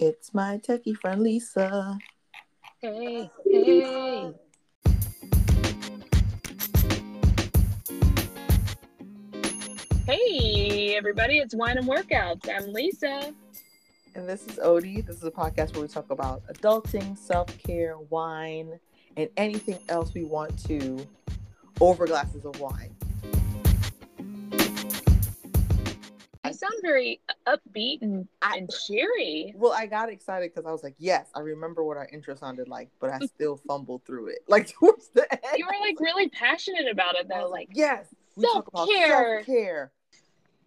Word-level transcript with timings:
It's 0.00 0.34
my 0.34 0.58
techie 0.58 0.96
friend 0.96 1.22
Lisa. 1.22 1.96
Hey, 2.80 3.30
hey. 3.48 4.32
Hey, 10.04 10.96
everybody, 10.96 11.38
it's 11.38 11.54
Wine 11.54 11.78
and 11.78 11.86
Workouts. 11.86 12.48
I'm 12.52 12.72
Lisa. 12.72 13.32
And 14.16 14.28
this 14.28 14.44
is 14.48 14.56
Odie. 14.56 15.06
This 15.06 15.16
is 15.18 15.24
a 15.24 15.30
podcast 15.30 15.74
where 15.74 15.82
we 15.82 15.88
talk 15.88 16.10
about 16.10 16.42
adulting, 16.48 17.16
self 17.16 17.56
care, 17.58 17.96
wine, 18.10 18.80
and 19.16 19.28
anything 19.36 19.78
else 19.88 20.12
we 20.12 20.24
want 20.24 20.58
to 20.64 21.06
over 21.80 22.04
glasses 22.04 22.44
of 22.44 22.58
wine. 22.58 22.96
Sound 26.54 26.74
very 26.82 27.20
upbeat 27.46 28.02
and, 28.02 28.26
and 28.42 28.70
cheery. 28.86 29.54
Well, 29.56 29.72
I 29.72 29.86
got 29.86 30.10
excited 30.10 30.50
because 30.52 30.66
I 30.66 30.72
was 30.72 30.82
like, 30.82 30.94
yes, 30.98 31.28
I 31.34 31.40
remember 31.40 31.84
what 31.84 31.96
our 31.96 32.08
intro 32.12 32.34
sounded 32.34 32.68
like, 32.68 32.90
but 33.00 33.10
I 33.10 33.18
still 33.26 33.56
fumbled 33.66 34.04
through 34.04 34.28
it. 34.28 34.38
Like 34.48 34.68
towards 34.68 35.08
the 35.08 35.30
end. 35.32 35.58
You 35.58 35.66
were 35.66 35.80
like 35.80 35.98
really 35.98 36.28
passionate 36.28 36.88
about 36.90 37.16
it 37.16 37.26
I 37.32 37.40
though. 37.40 37.48
Like, 37.48 37.70
yes, 37.72 38.06
we 38.36 38.44
talk 38.44 38.68
about 38.68 38.86
self-care. 38.88 39.36
self 39.38 39.46
care, 39.46 39.92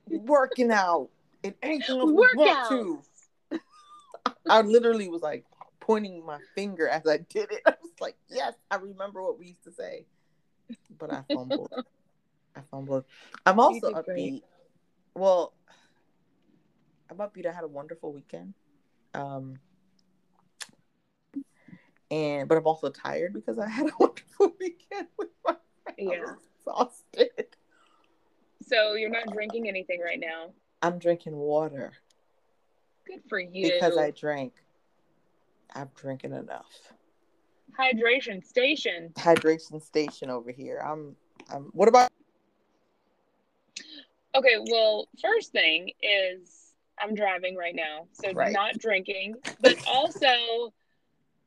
working 0.09 0.71
out, 0.71 1.09
and 1.43 1.53
anything 1.61 1.97
else 1.97 2.07
we 2.07 2.13
Work 2.13 2.35
want 2.35 2.49
out. 2.49 2.69
to. 2.69 3.59
I 4.49 4.61
literally 4.61 5.07
was 5.07 5.21
like 5.21 5.45
pointing 5.79 6.25
my 6.25 6.39
finger 6.53 6.87
as 6.89 7.07
I 7.07 7.17
did 7.17 7.51
it. 7.51 7.61
I 7.65 7.75
was 7.81 7.91
like, 8.01 8.15
yes, 8.29 8.53
I 8.69 8.75
remember 8.75 9.23
what 9.23 9.39
we 9.39 9.47
used 9.47 9.63
to 9.63 9.71
say. 9.71 10.05
But 10.99 11.13
I 11.13 11.23
fumbled. 11.31 11.71
I 12.55 12.59
fumbled. 12.69 13.05
I'm 13.45 13.59
also 13.59 13.93
did 13.93 14.05
great. 14.05 14.43
Well, 15.17 15.53
I'm 17.09 17.17
upbeat. 17.17 17.47
I 17.47 17.51
had 17.51 17.63
a 17.63 17.67
wonderful 17.67 18.13
weekend. 18.13 18.53
Um 19.15 19.55
and 22.11 22.47
but 22.47 22.57
I'm 22.57 22.67
also 22.67 22.89
tired 22.89 23.33
because 23.33 23.57
I 23.57 23.67
had 23.67 23.87
a 23.87 23.93
wonderful 23.99 24.53
weekend 24.59 25.07
with 25.17 25.29
my 25.43 25.55
friend. 25.83 25.97
Yeah. 25.97 26.33
exhausted. 26.59 27.47
so 28.67 28.93
you're 28.93 29.09
not 29.09 29.33
drinking 29.33 29.67
anything 29.67 30.01
right 30.01 30.19
now. 30.19 30.51
I'm 30.83 30.99
drinking 30.99 31.35
water 31.35 31.93
Good 33.07 33.21
for 33.27 33.39
you. 33.39 33.71
because 33.71 33.97
I 33.97 34.11
drank. 34.11 34.53
I'm 35.73 35.89
drinking 35.95 36.33
enough. 36.33 36.93
hydration 37.77 38.45
station. 38.45 39.09
Hydration 39.15 39.81
station 39.81 40.29
over 40.29 40.51
here. 40.51 40.79
I'm. 40.85 41.15
I'm. 41.51 41.69
What 41.73 41.87
about? 41.87 42.09
Okay, 44.37 44.55
well, 44.69 45.07
first 45.19 45.51
thing 45.51 45.89
is 46.01 46.73
I'm 46.99 47.15
driving 47.15 47.55
right 47.55 47.75
now, 47.75 48.07
so 48.11 48.31
Right. 48.33 48.53
not 48.53 48.77
drinking, 48.77 49.35
but 49.61 49.75
also 49.87 50.73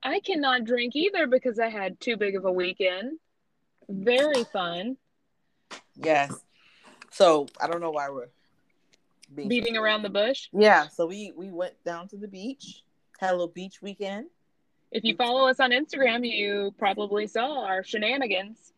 I 0.03 0.19
cannot 0.21 0.65
drink 0.65 0.97
either 0.97 1.27
because 1.27 1.59
I 1.59 1.69
had 1.69 2.01
too 2.01 2.17
big 2.17 2.35
of 2.35 2.45
a 2.45 2.53
weekend. 2.53 3.19
Very 3.89 4.45
fun. 4.45 4.97
Yes. 5.95 6.35
So 7.11 7.47
I 7.61 7.69
don't 7.69 7.81
know 7.81 7.91
why 7.91 8.09
we're 8.09 8.29
being 9.35 9.49
Beating 9.49 9.77
around 9.77 10.03
the 10.03 10.11
bush. 10.11 10.49
Yeah. 10.53 10.89
So 10.89 11.07
we 11.07 11.33
we 11.37 11.51
went 11.51 11.75
down 11.85 12.09
to 12.09 12.17
the 12.17 12.29
beach. 12.29 12.83
Had 13.21 13.31
a 13.31 13.33
little 13.33 13.49
beach 13.49 13.83
weekend. 13.83 14.27
If 14.91 15.05
you 15.05 15.15
follow 15.15 15.49
us 15.49 15.61
on 15.61 15.71
Instagram, 15.71 16.29
you 16.29 16.75
probably 16.79 17.29
saw 17.29 17.65
our 17.65 17.85
shenanigans. 17.85 18.73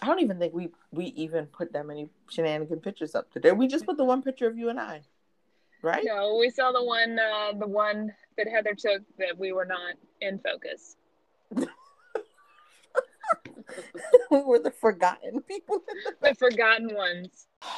I 0.00 0.06
don't 0.06 0.20
even 0.20 0.38
think 0.38 0.54
we 0.54 0.68
we 0.92 1.06
even 1.16 1.46
put 1.46 1.72
that 1.72 1.86
many 1.86 2.08
shenanigan 2.30 2.80
pictures 2.80 3.14
up 3.14 3.30
today. 3.32 3.52
We 3.52 3.66
just 3.66 3.84
put 3.86 3.96
the 3.96 4.04
one 4.04 4.22
picture 4.22 4.46
of 4.46 4.56
you 4.56 4.68
and 4.68 4.78
I, 4.78 5.02
right? 5.82 6.04
No, 6.04 6.36
we 6.38 6.50
saw 6.50 6.70
the 6.72 6.82
one 6.84 7.18
uh, 7.18 7.52
the 7.58 7.66
one 7.66 8.12
that 8.36 8.48
Heather 8.48 8.74
took 8.74 9.02
that 9.18 9.36
we 9.36 9.52
were 9.52 9.64
not 9.64 9.94
in 10.20 10.38
focus. 10.38 10.96
we 11.50 11.66
were 14.44 14.58
the 14.60 14.70
forgotten 14.70 15.40
people. 15.42 15.82
the 16.20 16.28
The 16.28 16.34
forgotten 16.34 16.94
ones. 16.94 17.46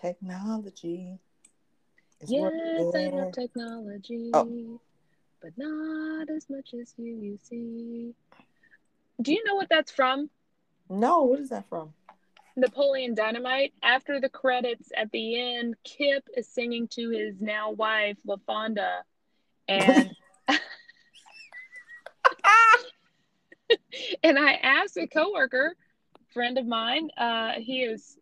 Technology. 0.00 1.18
Yes. 2.26 2.52
I 2.94 3.08
love 3.10 3.32
technology, 3.32 4.30
Oh. 4.34 4.80
but 5.40 5.50
not 5.56 6.28
as 6.30 6.48
much 6.50 6.74
as 6.74 6.92
you, 6.96 7.14
you 7.16 7.38
see. 7.42 8.14
Do 9.20 9.32
you 9.32 9.42
know 9.44 9.56
what 9.56 9.68
that's 9.68 9.90
from? 9.90 10.30
No, 10.88 11.24
what 11.24 11.40
is 11.40 11.50
that 11.50 11.68
from? 11.68 11.92
Napoleon 12.56 13.14
Dynamite. 13.14 13.72
After 13.82 14.20
the 14.20 14.28
credits 14.28 14.90
at 14.96 15.10
the 15.12 15.40
end, 15.40 15.74
Kip 15.84 16.28
is 16.36 16.48
singing 16.48 16.88
to 16.88 17.10
his 17.10 17.40
now 17.40 17.70
wife, 17.72 18.18
LaFawnduh. 18.26 19.02
And 19.68 20.10
and 24.22 24.38
I 24.38 24.52
asked 24.54 24.96
a 24.96 25.06
coworker, 25.06 25.76
friend 26.32 26.58
of 26.58 26.66
mine, 26.66 27.10
uh, 27.16 27.52
he 27.58 27.82
is 27.82 28.16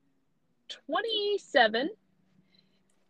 27. 0.87 1.91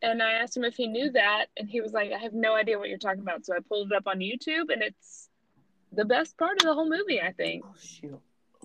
And 0.02 0.22
I 0.22 0.32
asked 0.32 0.56
him 0.56 0.64
if 0.64 0.76
he 0.76 0.86
knew 0.86 1.10
that, 1.12 1.46
and 1.56 1.68
he 1.68 1.80
was 1.80 1.92
like, 1.92 2.12
I 2.12 2.18
have 2.18 2.34
no 2.34 2.54
idea 2.54 2.78
what 2.78 2.88
you're 2.90 2.98
talking 2.98 3.22
about. 3.22 3.46
So 3.46 3.54
I 3.54 3.60
pulled 3.66 3.92
it 3.92 3.96
up 3.96 4.06
on 4.06 4.18
YouTube, 4.18 4.70
and 4.70 4.82
it's 4.82 5.25
the 5.92 6.04
best 6.04 6.36
part 6.36 6.56
of 6.58 6.62
the 6.66 6.74
whole 6.74 6.88
movie, 6.88 7.20
I 7.20 7.32
think. 7.32 7.64
Oh 7.66 7.74
shoot. 7.80 8.20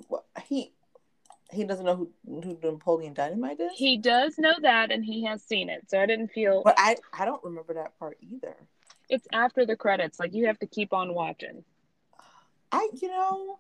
What 0.07 0.25
he 0.45 0.71
he 1.51 1.63
doesn't 1.65 1.85
know 1.85 1.95
who 1.95 2.41
who 2.41 2.57
Napoleon 2.63 3.13
Dynamite 3.13 3.59
is? 3.59 3.71
He 3.75 3.97
does 3.97 4.37
know 4.37 4.53
that, 4.61 4.91
and 4.91 5.03
he 5.03 5.25
has 5.25 5.43
seen 5.43 5.69
it. 5.69 5.89
So 5.89 5.99
I 5.99 6.05
didn't 6.05 6.29
feel 6.29 6.61
But 6.63 6.75
I 6.77 6.97
I 7.13 7.25
don't 7.25 7.43
remember 7.43 7.73
that 7.75 7.97
part 7.99 8.17
either. 8.21 8.55
it's 9.09 9.27
after 9.33 9.65
the 9.65 9.75
credits. 9.75 10.19
Like 10.19 10.33
you 10.33 10.47
have 10.47 10.59
to 10.59 10.67
keep 10.67 10.93
on 10.93 11.13
watching. 11.13 11.63
I 12.71 12.89
you 13.01 13.07
know 13.09 13.59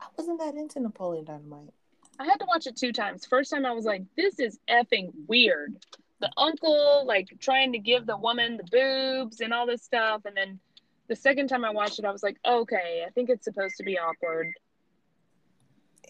I 0.00 0.06
wasn't 0.18 0.40
that 0.40 0.54
into 0.54 0.80
Napoleon 0.80 1.24
Dynamite. 1.24 1.72
I 2.18 2.24
had 2.26 2.38
to 2.40 2.44
watch 2.46 2.66
it 2.66 2.76
two 2.76 2.92
times. 2.92 3.26
First 3.26 3.50
time 3.50 3.64
I 3.66 3.72
was 3.72 3.84
like, 3.84 4.02
this 4.16 4.38
is 4.38 4.58
effing 4.70 5.10
weird. 5.26 5.74
The 6.20 6.30
uncle 6.36 7.04
like 7.06 7.28
trying 7.40 7.72
to 7.72 7.78
give 7.78 8.06
the 8.06 8.16
woman 8.16 8.56
the 8.56 8.64
boobs 8.64 9.40
and 9.40 9.52
all 9.52 9.66
this 9.66 9.82
stuff, 9.82 10.22
and 10.26 10.36
then 10.36 10.60
the 11.08 11.16
second 11.16 11.48
time 11.48 11.64
I 11.64 11.70
watched 11.70 11.98
it, 11.98 12.04
I 12.04 12.10
was 12.10 12.22
like, 12.22 12.36
okay, 12.46 13.04
I 13.06 13.10
think 13.10 13.28
it's 13.30 13.44
supposed 13.44 13.76
to 13.76 13.84
be 13.84 13.98
awkward. 13.98 14.52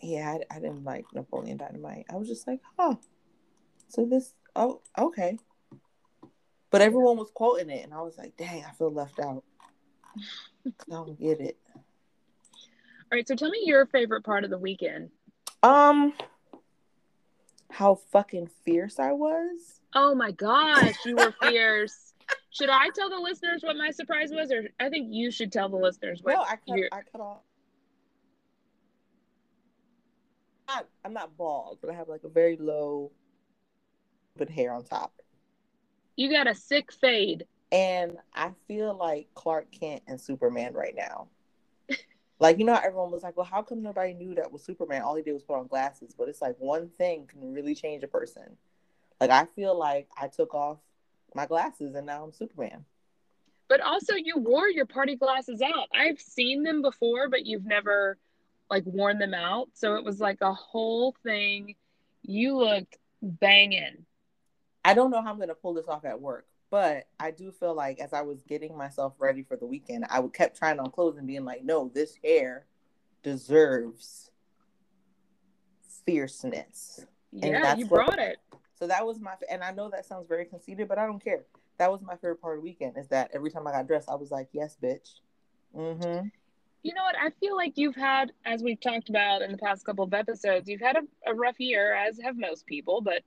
Yeah, 0.02 0.36
I, 0.50 0.56
I 0.56 0.58
didn't 0.60 0.84
like 0.84 1.06
Napoleon 1.14 1.56
Dynamite. 1.56 2.06
I 2.10 2.16
was 2.16 2.28
just 2.28 2.46
like, 2.46 2.60
huh. 2.78 2.96
So 3.88 4.04
this 4.04 4.32
oh 4.56 4.80
okay. 4.98 5.38
But 6.70 6.80
everyone 6.80 7.16
was 7.16 7.30
quoting 7.32 7.70
it, 7.70 7.84
and 7.84 7.94
I 7.94 8.02
was 8.02 8.18
like, 8.18 8.36
dang, 8.36 8.64
I 8.64 8.72
feel 8.72 8.92
left 8.92 9.20
out. 9.20 9.44
I 10.66 10.70
don't 10.88 11.18
get 11.18 11.40
it. 11.40 11.56
All 11.74 13.16
right, 13.16 13.26
so 13.26 13.36
tell 13.36 13.50
me 13.50 13.62
your 13.64 13.86
favorite 13.86 14.24
part 14.24 14.42
of 14.42 14.50
the 14.50 14.58
weekend. 14.58 15.10
Um, 15.62 16.12
how 17.70 17.96
fucking 18.10 18.50
fierce 18.64 18.98
I 18.98 19.12
was. 19.12 19.80
Oh 19.94 20.14
my 20.14 20.32
gosh, 20.32 20.96
you 21.04 21.16
were 21.16 21.32
fierce. 21.40 22.03
Should 22.54 22.70
I 22.70 22.88
tell 22.94 23.10
the 23.10 23.18
listeners 23.18 23.62
what 23.64 23.76
my 23.76 23.90
surprise 23.90 24.30
was, 24.30 24.52
or 24.52 24.68
I 24.78 24.88
think 24.88 25.08
you 25.10 25.32
should 25.32 25.50
tell 25.50 25.68
the 25.68 25.76
listeners 25.76 26.20
what 26.22 26.34
No, 26.34 26.42
I 26.42 26.54
cut. 26.56 26.78
your 26.78 26.88
I 26.92 27.00
cut 27.10 27.20
off. 27.20 27.38
Not, 30.68 30.86
I'm 31.04 31.12
not 31.12 31.36
bald, 31.36 31.78
but 31.80 31.90
I 31.90 31.94
have 31.94 32.08
like 32.08 32.22
a 32.22 32.28
very 32.28 32.56
low, 32.56 33.10
but 34.36 34.48
hair 34.48 34.72
on 34.72 34.84
top, 34.84 35.12
you 36.16 36.30
got 36.30 36.46
a 36.46 36.54
sick 36.54 36.92
fade. 36.92 37.44
and 37.72 38.16
I 38.32 38.52
feel 38.68 38.94
like 38.96 39.26
Clark 39.34 39.66
Kent 39.72 40.02
and 40.06 40.20
Superman 40.20 40.72
right 40.74 40.94
now. 40.96 41.26
like 42.38 42.58
you 42.58 42.64
know, 42.64 42.74
how 42.74 42.82
everyone 42.82 43.10
was 43.10 43.24
like, 43.24 43.36
"Well, 43.36 43.46
how 43.46 43.62
come 43.62 43.82
nobody 43.82 44.14
knew 44.14 44.36
that 44.36 44.52
was 44.52 44.62
Superman? 44.62 45.02
All 45.02 45.16
he 45.16 45.22
did 45.24 45.32
was 45.32 45.42
put 45.42 45.58
on 45.58 45.66
glasses." 45.66 46.14
But 46.16 46.28
it's 46.28 46.40
like 46.40 46.54
one 46.60 46.88
thing 46.88 47.26
can 47.26 47.52
really 47.52 47.74
change 47.74 48.04
a 48.04 48.08
person. 48.08 48.56
Like 49.20 49.30
I 49.30 49.44
feel 49.56 49.76
like 49.76 50.08
I 50.16 50.28
took 50.28 50.54
off 50.54 50.78
my 51.34 51.46
glasses 51.46 51.94
and 51.94 52.06
now 52.06 52.24
I'm 52.24 52.32
Superman. 52.32 52.84
But 53.68 53.80
also, 53.80 54.14
you 54.14 54.36
wore 54.36 54.68
your 54.68 54.86
party 54.86 55.16
glasses 55.16 55.62
out. 55.62 55.88
I've 55.94 56.20
seen 56.20 56.62
them 56.62 56.82
before, 56.82 57.28
but 57.28 57.46
you've 57.46 57.64
never 57.64 58.18
like 58.70 58.84
worn 58.86 59.18
them 59.18 59.34
out. 59.34 59.68
So 59.74 59.96
it 59.96 60.04
was 60.04 60.20
like 60.20 60.38
a 60.42 60.52
whole 60.52 61.14
thing. 61.22 61.74
You 62.22 62.56
looked 62.58 62.98
banging. 63.22 64.04
I 64.84 64.92
don't 64.94 65.10
know 65.10 65.22
how 65.22 65.30
I'm 65.32 65.38
gonna 65.38 65.54
pull 65.54 65.72
this 65.74 65.88
off 65.88 66.04
at 66.04 66.20
work, 66.20 66.46
but 66.70 67.08
I 67.18 67.30
do 67.30 67.50
feel 67.52 67.74
like 67.74 68.00
as 68.00 68.12
I 68.12 68.20
was 68.20 68.42
getting 68.42 68.76
myself 68.76 69.14
ready 69.18 69.42
for 69.42 69.56
the 69.56 69.66
weekend, 69.66 70.04
I 70.10 70.20
would 70.20 70.34
kept 70.34 70.58
trying 70.58 70.78
on 70.78 70.90
clothes 70.90 71.16
and 71.16 71.26
being 71.26 71.44
like, 71.46 71.64
"No, 71.64 71.88
this 71.88 72.16
hair 72.22 72.66
deserves 73.22 74.30
fierceness." 76.04 77.06
Yeah, 77.32 77.62
that's 77.62 77.80
you 77.80 77.86
what- 77.86 78.06
brought 78.06 78.18
it. 78.18 78.38
So 78.74 78.86
that 78.86 79.06
was 79.06 79.20
my, 79.20 79.34
and 79.50 79.62
I 79.62 79.70
know 79.70 79.88
that 79.90 80.06
sounds 80.06 80.26
very 80.28 80.44
conceited, 80.44 80.88
but 80.88 80.98
I 80.98 81.06
don't 81.06 81.22
care. 81.22 81.44
That 81.78 81.90
was 81.90 82.02
my 82.02 82.14
favorite 82.16 82.40
part 82.40 82.56
of 82.56 82.62
the 82.62 82.68
weekend. 82.68 82.96
Is 82.96 83.08
that 83.08 83.30
every 83.32 83.50
time 83.50 83.66
I 83.66 83.72
got 83.72 83.86
dressed, 83.86 84.08
I 84.08 84.14
was 84.14 84.30
like, 84.30 84.48
"Yes, 84.52 84.76
bitch." 84.80 85.20
Mm-hmm. 85.76 86.28
You 86.82 86.94
know 86.94 87.02
what? 87.02 87.16
I 87.20 87.30
feel 87.40 87.56
like 87.56 87.72
you've 87.76 87.96
had, 87.96 88.32
as 88.44 88.62
we've 88.62 88.80
talked 88.80 89.08
about 89.08 89.42
in 89.42 89.50
the 89.50 89.58
past 89.58 89.84
couple 89.84 90.04
of 90.04 90.14
episodes, 90.14 90.68
you've 90.68 90.80
had 90.80 90.96
a, 90.96 91.30
a 91.30 91.34
rough 91.34 91.58
year, 91.58 91.94
as 91.94 92.20
have 92.20 92.36
most 92.36 92.66
people. 92.66 93.00
But 93.00 93.22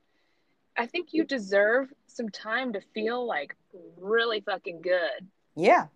I 0.77 0.85
think 0.85 1.09
you 1.11 1.23
deserve 1.23 1.91
some 2.05 2.29
time 2.29 2.73
to 2.73 2.81
feel 2.93 3.25
like 3.25 3.55
really 3.97 4.41
fucking 4.41 4.81
good. 4.81 5.27
Yeah, 5.55 5.87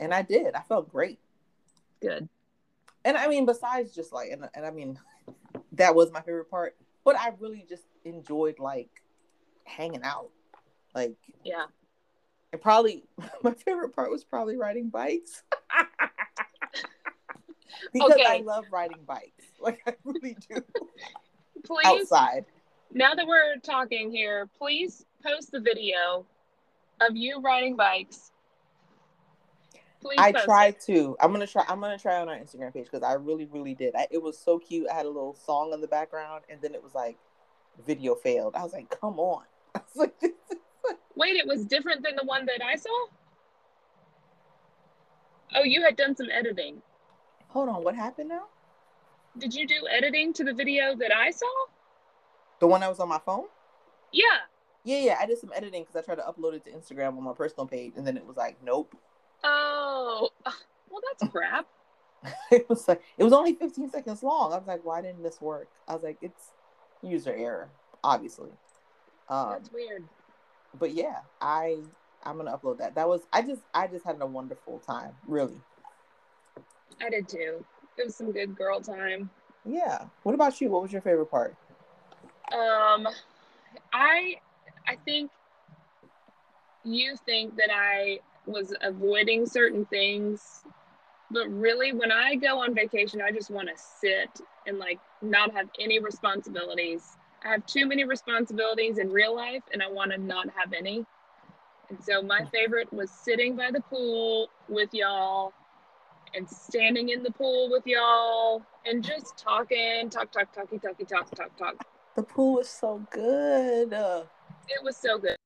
and 0.00 0.12
I 0.12 0.22
did. 0.22 0.54
I 0.54 0.60
felt 0.62 0.90
great. 0.90 1.20
Good. 2.02 2.28
And 3.04 3.16
I 3.16 3.28
mean, 3.28 3.46
besides 3.46 3.94
just 3.94 4.12
like, 4.12 4.30
and, 4.30 4.48
and 4.54 4.66
I 4.66 4.70
mean, 4.70 4.98
that 5.72 5.94
was 5.94 6.10
my 6.10 6.20
favorite 6.20 6.50
part. 6.50 6.76
But 7.04 7.16
I 7.16 7.32
really 7.38 7.64
just 7.68 7.84
enjoyed 8.04 8.58
like 8.58 8.90
hanging 9.64 10.02
out. 10.02 10.30
Like, 10.94 11.16
Yeah. 11.42 11.64
and 12.52 12.60
probably 12.60 13.04
my 13.42 13.52
favorite 13.54 13.94
part 13.94 14.10
was 14.10 14.24
probably 14.24 14.56
riding 14.56 14.88
bikes. 14.88 15.42
because 17.92 18.12
I 18.26 18.38
love 18.38 18.64
riding 18.70 19.02
bikes. 19.06 19.30
Like 19.60 19.80
I 19.86 19.94
really 20.04 20.36
do. 20.50 20.60
Please, 21.64 21.86
Outside. 21.86 22.44
now 22.92 23.14
that 23.14 23.26
we're 23.26 23.56
talking 23.62 24.10
here, 24.10 24.46
please 24.58 25.06
post 25.24 25.52
the 25.52 25.60
video 25.60 26.26
of 27.00 27.16
you 27.16 27.40
riding 27.40 27.74
bikes. 27.74 28.32
Please 30.02 30.18
I 30.18 30.32
tried 30.32 30.74
it. 30.74 30.80
to. 30.82 31.16
I'm 31.18 31.32
gonna 31.32 31.46
try. 31.46 31.64
I'm 31.66 31.80
gonna 31.80 31.98
try 31.98 32.20
on 32.20 32.28
our 32.28 32.36
Instagram 32.36 32.74
page 32.74 32.84
because 32.92 33.02
I 33.02 33.14
really, 33.14 33.46
really 33.46 33.74
did. 33.74 33.94
I, 33.96 34.06
it 34.10 34.22
was 34.22 34.38
so 34.38 34.58
cute. 34.58 34.86
I 34.92 34.94
had 34.94 35.06
a 35.06 35.08
little 35.08 35.34
song 35.34 35.72
in 35.72 35.80
the 35.80 35.88
background, 35.88 36.42
and 36.50 36.60
then 36.60 36.74
it 36.74 36.82
was 36.82 36.94
like, 36.94 37.16
video 37.86 38.14
failed. 38.14 38.54
I 38.56 38.62
was 38.62 38.72
like, 38.72 38.98
come 39.00 39.18
on. 39.18 39.44
I 39.74 39.80
was 39.80 39.96
like, 39.96 40.20
this 40.20 40.32
is 40.50 40.58
Wait, 41.16 41.36
it 41.36 41.46
was 41.46 41.64
different 41.64 42.02
than 42.02 42.16
the 42.16 42.24
one 42.24 42.44
that 42.46 42.62
I 42.64 42.76
saw? 42.76 43.06
Oh, 45.54 45.62
you 45.62 45.82
had 45.82 45.96
done 45.96 46.16
some 46.16 46.28
editing. 46.30 46.82
hold 47.48 47.68
on. 47.68 47.84
What 47.84 47.94
happened 47.94 48.30
now? 48.30 48.46
Did 49.38 49.54
you 49.54 49.66
do 49.66 49.86
editing 49.90 50.32
to 50.34 50.44
the 50.44 50.52
video 50.52 50.96
that 50.96 51.14
I 51.14 51.30
saw? 51.30 51.46
The 52.60 52.66
one 52.66 52.80
that 52.80 52.88
was 52.88 53.00
on 53.00 53.08
my 53.08 53.20
phone? 53.24 53.44
Yeah. 54.12 54.24
Yeah, 54.84 54.98
yeah. 54.98 55.16
I 55.20 55.26
did 55.26 55.38
some 55.38 55.52
editing 55.54 55.82
because 55.82 55.96
I 55.96 56.02
tried 56.02 56.16
to 56.16 56.22
upload 56.22 56.54
it 56.54 56.64
to 56.64 56.70
Instagram 56.72 57.16
on 57.16 57.22
my 57.22 57.32
personal 57.32 57.66
page, 57.66 57.94
and 57.96 58.06
then 58.06 58.16
it 58.16 58.26
was 58.26 58.36
like, 58.36 58.56
nope. 58.62 58.94
Oh, 59.44 60.30
well, 60.44 61.00
that's 61.12 61.30
crap. 61.30 61.66
it 62.50 62.68
was 62.68 62.88
like 62.88 63.02
it 63.18 63.24
was 63.24 63.32
only 63.32 63.54
15 63.54 63.90
seconds 63.90 64.22
long. 64.22 64.52
I 64.52 64.58
was 64.58 64.66
like, 64.66 64.84
why 64.84 65.02
didn't 65.02 65.22
this 65.22 65.40
work? 65.40 65.68
I 65.86 65.94
was 65.94 66.02
like, 66.02 66.18
it's 66.22 66.50
user 67.06 67.34
error, 67.34 67.68
obviously. 68.02 68.50
Um, 69.28 69.50
That's 69.50 69.72
weird. 69.72 70.04
but 70.78 70.92
yeah, 70.92 71.18
I 71.40 71.78
I'm 72.24 72.36
gonna 72.36 72.56
upload 72.56 72.78
that. 72.78 72.94
That 72.94 73.08
was 73.08 73.22
I 73.32 73.42
just 73.42 73.62
I 73.72 73.86
just 73.86 74.04
had 74.04 74.16
a 74.20 74.26
wonderful 74.26 74.78
time, 74.80 75.12
really. 75.26 75.60
I 77.00 77.10
did 77.10 77.28
too. 77.28 77.64
It 77.96 78.04
was 78.06 78.14
some 78.16 78.32
good 78.32 78.56
girl 78.56 78.80
time. 78.80 79.30
Yeah. 79.64 80.04
What 80.24 80.34
about 80.34 80.60
you? 80.60 80.70
What 80.70 80.82
was 80.82 80.92
your 80.92 81.02
favorite 81.02 81.30
part? 81.30 81.54
Um, 82.52 83.08
I 83.92 84.36
I 84.86 84.96
think 85.04 85.30
you 86.84 87.16
think 87.24 87.56
that 87.56 87.70
I 87.72 88.20
was 88.46 88.74
avoiding 88.82 89.46
certain 89.46 89.86
things, 89.86 90.64
but 91.34 91.48
really, 91.50 91.92
when 91.92 92.12
I 92.12 92.36
go 92.36 92.60
on 92.60 92.74
vacation, 92.74 93.20
I 93.20 93.32
just 93.32 93.50
want 93.50 93.68
to 93.68 93.74
sit 93.76 94.30
and 94.66 94.78
like 94.78 95.00
not 95.20 95.52
have 95.52 95.68
any 95.80 95.98
responsibilities. 95.98 97.02
I 97.44 97.48
have 97.48 97.66
too 97.66 97.86
many 97.86 98.04
responsibilities 98.04 98.98
in 98.98 99.10
real 99.10 99.34
life, 99.34 99.64
and 99.72 99.82
I 99.82 99.90
want 99.90 100.12
to 100.12 100.18
not 100.18 100.46
have 100.56 100.72
any. 100.72 101.04
And 101.90 101.98
so, 102.02 102.22
my 102.22 102.44
favorite 102.52 102.90
was 102.92 103.10
sitting 103.10 103.56
by 103.56 103.72
the 103.72 103.80
pool 103.80 104.48
with 104.68 104.90
y'all 104.94 105.52
and 106.34 106.48
standing 106.48 107.08
in 107.08 107.24
the 107.24 107.32
pool 107.32 107.68
with 107.68 107.84
y'all 107.84 108.62
and 108.86 109.02
just 109.02 109.36
talking, 109.36 110.08
talk, 110.10 110.30
talk, 110.30 110.52
talky, 110.52 110.78
talky, 110.78 111.04
talk, 111.04 111.30
talk, 111.34 111.56
talk. 111.56 111.84
The 112.14 112.22
pool 112.22 112.54
was 112.54 112.68
so 112.68 113.04
good. 113.10 113.92
Uh, 113.92 114.22
It 114.68 114.84
was 114.84 114.96
so 114.96 115.18
good. 115.18 115.36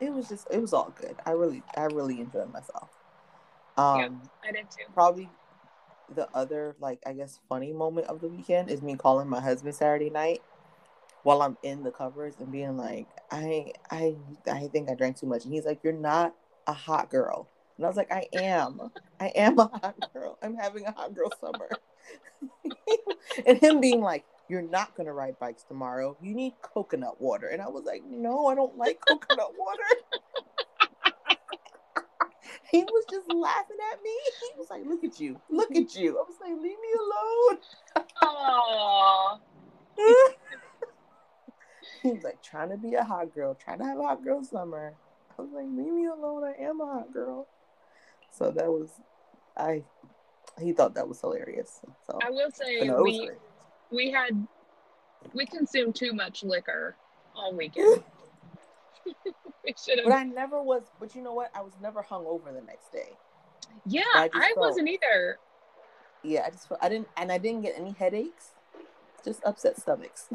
it 0.00 0.12
was 0.12 0.28
just 0.30 0.46
it 0.50 0.62
was 0.62 0.72
all 0.72 0.94
good. 0.98 1.16
I 1.26 1.32
really 1.32 1.62
I 1.76 1.84
really 1.84 2.20
enjoyed 2.22 2.50
myself. 2.50 2.97
Um 3.78 4.20
Yeah. 4.44 4.48
I 4.48 4.52
did 4.52 4.70
too. 4.70 4.84
probably 4.92 5.30
the 6.14 6.28
other 6.34 6.74
like 6.80 7.00
I 7.06 7.12
guess 7.12 7.38
funny 7.48 7.72
moment 7.72 8.08
of 8.08 8.20
the 8.20 8.28
weekend 8.28 8.70
is 8.70 8.82
me 8.82 8.96
calling 8.96 9.28
my 9.28 9.40
husband 9.40 9.74
Saturday 9.74 10.10
night 10.10 10.42
while 11.22 11.42
I'm 11.42 11.56
in 11.62 11.82
the 11.82 11.90
covers 11.90 12.34
and 12.38 12.50
being 12.50 12.76
like, 12.76 13.06
I 13.30 13.72
I 13.90 14.16
I 14.50 14.68
think 14.68 14.90
I 14.90 14.94
drank 14.94 15.18
too 15.18 15.26
much. 15.26 15.44
And 15.44 15.52
he's 15.52 15.66
like, 15.66 15.80
You're 15.82 15.92
not 15.92 16.34
a 16.66 16.72
hot 16.72 17.10
girl. 17.10 17.48
And 17.76 17.84
I 17.84 17.88
was 17.88 17.96
like, 17.96 18.12
I 18.12 18.26
am. 18.32 18.90
I 19.20 19.26
am 19.28 19.58
a 19.58 19.66
hot 19.66 20.12
girl. 20.12 20.38
I'm 20.42 20.56
having 20.56 20.86
a 20.86 20.92
hot 20.92 21.14
girl 21.14 21.32
summer. 21.40 21.68
and 23.46 23.58
him 23.58 23.80
being 23.80 24.00
like, 24.00 24.24
You're 24.48 24.62
not 24.62 24.94
gonna 24.96 25.12
ride 25.12 25.38
bikes 25.38 25.64
tomorrow. 25.64 26.16
You 26.22 26.34
need 26.34 26.54
coconut 26.62 27.20
water. 27.20 27.48
And 27.48 27.60
I 27.60 27.68
was 27.68 27.84
like, 27.84 28.02
No, 28.04 28.46
I 28.46 28.54
don't 28.54 28.76
like 28.78 29.00
coconut 29.06 29.52
water. 29.58 29.82
he 32.70 32.84
was 32.84 33.04
just 33.10 33.32
laughing 33.32 33.76
at 33.92 34.02
me. 34.02 34.10
He 34.52 34.58
was 34.58 34.70
like, 34.70 34.84
Look 34.86 35.04
at 35.04 35.20
you. 35.20 35.40
Look 35.50 35.74
at 35.74 35.94
you. 35.94 36.18
I 36.18 36.22
was 36.22 36.36
like, 36.40 36.52
Leave 36.52 36.62
me 36.62 36.92
alone. 36.98 37.58
Aww. 38.22 39.38
he 42.02 42.12
was 42.12 42.22
like 42.22 42.42
trying 42.42 42.70
to 42.70 42.76
be 42.76 42.94
a 42.94 43.04
hot 43.04 43.34
girl, 43.34 43.54
trying 43.54 43.78
to 43.78 43.84
have 43.84 43.98
a 43.98 44.02
hot 44.02 44.24
girl 44.24 44.42
summer. 44.42 44.94
I 45.38 45.42
was 45.42 45.50
like, 45.52 45.66
leave 45.66 45.92
me 45.92 46.06
alone. 46.06 46.44
I 46.44 46.62
am 46.62 46.80
a 46.80 46.86
hot 46.86 47.12
girl. 47.12 47.46
So 48.30 48.50
that 48.50 48.66
was, 48.66 48.90
I, 49.56 49.84
he 50.60 50.72
thought 50.72 50.94
that 50.94 51.08
was 51.08 51.20
hilarious. 51.20 51.80
So 52.06 52.18
I 52.22 52.30
will 52.30 52.50
say 52.50 52.86
no, 52.86 53.02
we 53.02 53.26
great. 53.26 53.38
we 53.90 54.10
had 54.10 54.46
we 55.32 55.46
consumed 55.46 55.94
too 55.94 56.12
much 56.12 56.42
liquor 56.42 56.96
all 57.34 57.54
weekend. 57.54 58.02
should 59.84 60.00
but. 60.04 60.12
I 60.12 60.24
never 60.24 60.62
was. 60.62 60.82
But 61.00 61.14
you 61.14 61.22
know 61.22 61.32
what? 61.34 61.50
I 61.54 61.62
was 61.62 61.72
never 61.82 62.02
hung 62.02 62.24
over 62.26 62.52
the 62.52 62.62
next 62.62 62.92
day. 62.92 63.10
Yeah, 63.86 64.02
I 64.14 64.28
I, 64.34 64.52
felt- 64.54 64.58
wasn't 64.58 64.88
either. 64.88 65.38
Yeah, 66.22 66.44
I 66.46 66.50
just, 66.50 66.68
felt, 66.68 66.80
I 66.82 66.88
didn't, 66.88 67.08
and 67.16 67.30
I 67.30 67.38
didn't 67.38 67.62
get 67.62 67.74
any 67.78 67.92
headaches. 67.92 68.50
Just 69.24 69.42
upset 69.44 69.76
stomachs. 69.80 70.28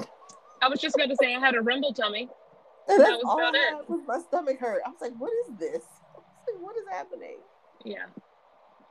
I 0.62 0.68
was 0.70 0.80
just 0.80 0.96
going 0.96 1.10
to 1.10 1.16
say 1.22 1.36
I 1.36 1.40
had 1.40 1.56
a 1.56 1.62
rumble 1.62 1.94
tummy. 1.94 2.30
And 2.86 3.00
That 3.00 3.12
was 3.12 3.24
all 3.26 3.40
about 3.40 3.56
I 3.56 3.80
it. 3.80 3.90
was 3.90 4.02
my 4.06 4.20
stomach 4.20 4.60
hurt. 4.60 4.82
I 4.86 4.90
was 4.90 5.00
like, 5.00 5.14
what 5.18 5.32
is 5.48 5.58
this? 5.58 5.84
Like, 6.14 6.62
what 6.62 6.76
is 6.76 6.84
happening? 6.92 7.38
Yeah. 7.86 8.08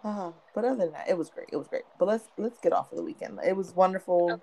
Ah, 0.03 0.33
but 0.55 0.65
other 0.65 0.77
than 0.77 0.93
that, 0.93 1.11
it 1.11 1.19
was 1.19 1.29
great. 1.29 1.49
It 1.53 1.57
was 1.57 1.69
great. 1.69 1.83
But 1.99 2.09
let's 2.09 2.25
let's 2.39 2.59
get 2.59 2.73
off 2.73 2.91
of 2.91 2.97
the 2.97 3.05
weekend. 3.05 3.39
It 3.47 3.55
was 3.55 3.75
wonderful. 3.77 4.33
Okay. 4.33 4.43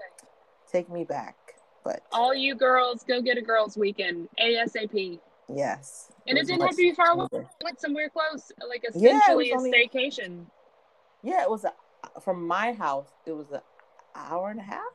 Take 0.71 0.87
me 0.91 1.03
back. 1.03 1.35
But 1.83 2.03
All 2.11 2.35
you 2.35 2.53
girls, 2.53 3.03
go 3.03 3.23
get 3.23 3.39
a 3.39 3.41
girls' 3.41 3.75
weekend 3.75 4.29
ASAP. 4.39 5.19
Yes. 5.53 6.11
And 6.27 6.37
it 6.37 6.41
was 6.41 6.47
didn't 6.47 6.61
have 6.61 6.71
to 6.71 6.75
be 6.77 6.91
far 6.93 7.11
away. 7.11 7.27
Like 7.63 7.79
somewhere 7.79 8.09
close, 8.09 8.51
like 8.67 8.83
Yeah, 8.95 9.11
it 9.11 9.15
essentially 9.17 9.51
a 9.51 9.55
only- 9.55 9.71
staycation. 9.71 10.45
Yeah, 11.23 11.41
it 11.43 11.49
was 11.49 11.65
a, 11.65 11.73
from 12.21 12.45
my 12.47 12.73
house. 12.73 13.09
It 13.25 13.33
was 13.33 13.51
an 13.51 13.61
hour 14.15 14.49
and 14.51 14.59
a 14.59 14.63
half. 14.63 14.93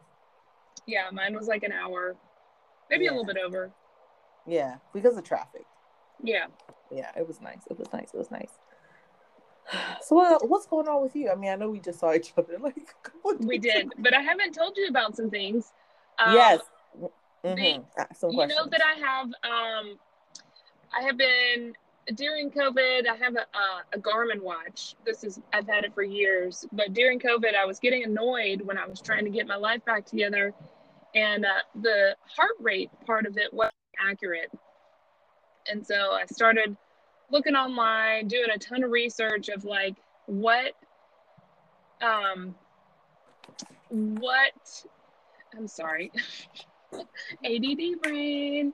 Yeah, 0.86 1.08
mine 1.12 1.34
was 1.34 1.46
like 1.48 1.62
an 1.62 1.72
hour, 1.72 2.16
maybe 2.90 3.04
Yeah. 3.04 3.10
a 3.10 3.12
little 3.12 3.26
bit 3.26 3.36
over. 3.38 3.70
Yeah, 4.46 4.76
because 4.92 5.16
of 5.16 5.24
traffic. 5.24 5.64
Yeah. 6.22 6.46
Yeah, 6.90 7.10
it 7.16 7.26
was 7.26 7.40
nice. 7.40 7.62
It 7.70 7.78
was 7.78 7.92
nice. 7.92 8.10
It 8.14 8.18
was 8.18 8.30
nice. 8.30 8.50
So 10.02 10.16
what, 10.16 10.48
what's 10.48 10.66
going 10.66 10.86
on 10.88 11.00
with 11.02 11.16
you? 11.16 11.30
I 11.30 11.34
mean, 11.34 11.50
I 11.50 11.56
know 11.56 11.70
we 11.70 11.80
just 11.80 11.98
saw 11.98 12.12
each 12.12 12.32
other 12.36 12.58
like 12.60 12.76
a 12.76 13.36
We 13.46 13.58
did, 13.58 13.92
but 13.98 14.12
I 14.14 14.20
haven't 14.20 14.52
told 14.54 14.76
you 14.76 14.86
about 14.88 15.16
some 15.16 15.30
things. 15.30 15.72
Um, 16.18 16.34
yes. 16.34 16.60
Mhm. 17.44 17.84
Uh, 17.98 18.04
Some 18.14 18.30
you 18.30 18.36
questions. 18.36 18.58
know 18.58 18.70
that 18.70 18.80
I 18.82 18.94
have 19.00 19.26
um 19.44 19.98
I 20.96 21.02
have 21.02 21.16
been 21.16 21.74
during 22.14 22.50
COVID 22.50 23.08
I 23.08 23.16
have 23.16 23.34
a 23.34 23.96
a 23.96 23.98
Garmin 23.98 24.42
watch. 24.42 24.94
This 25.04 25.24
is 25.24 25.40
I've 25.52 25.66
had 25.66 25.84
it 25.84 25.94
for 25.94 26.02
years, 26.02 26.66
but 26.72 26.92
during 26.92 27.18
COVID 27.18 27.54
I 27.54 27.64
was 27.64 27.78
getting 27.78 28.04
annoyed 28.04 28.60
when 28.62 28.78
I 28.78 28.86
was 28.86 29.00
trying 29.00 29.24
to 29.24 29.30
get 29.30 29.46
my 29.46 29.56
life 29.56 29.84
back 29.84 30.04
together 30.04 30.52
and 31.14 31.44
uh, 31.44 31.48
the 31.80 32.16
heart 32.36 32.56
rate 32.60 32.90
part 33.06 33.26
of 33.26 33.36
it 33.38 33.52
wasn't 33.52 33.74
accurate. 33.98 34.50
And 35.70 35.86
so 35.86 35.94
I 36.12 36.26
started 36.26 36.76
looking 37.30 37.54
online, 37.54 38.28
doing 38.28 38.48
a 38.54 38.58
ton 38.58 38.84
of 38.84 38.90
research 38.90 39.48
of 39.48 39.64
like 39.64 39.96
what 40.26 40.74
um 42.02 42.54
what 43.88 44.84
I'm 45.56 45.68
sorry. 45.68 46.12
ADD 47.44 48.00
brain. 48.02 48.72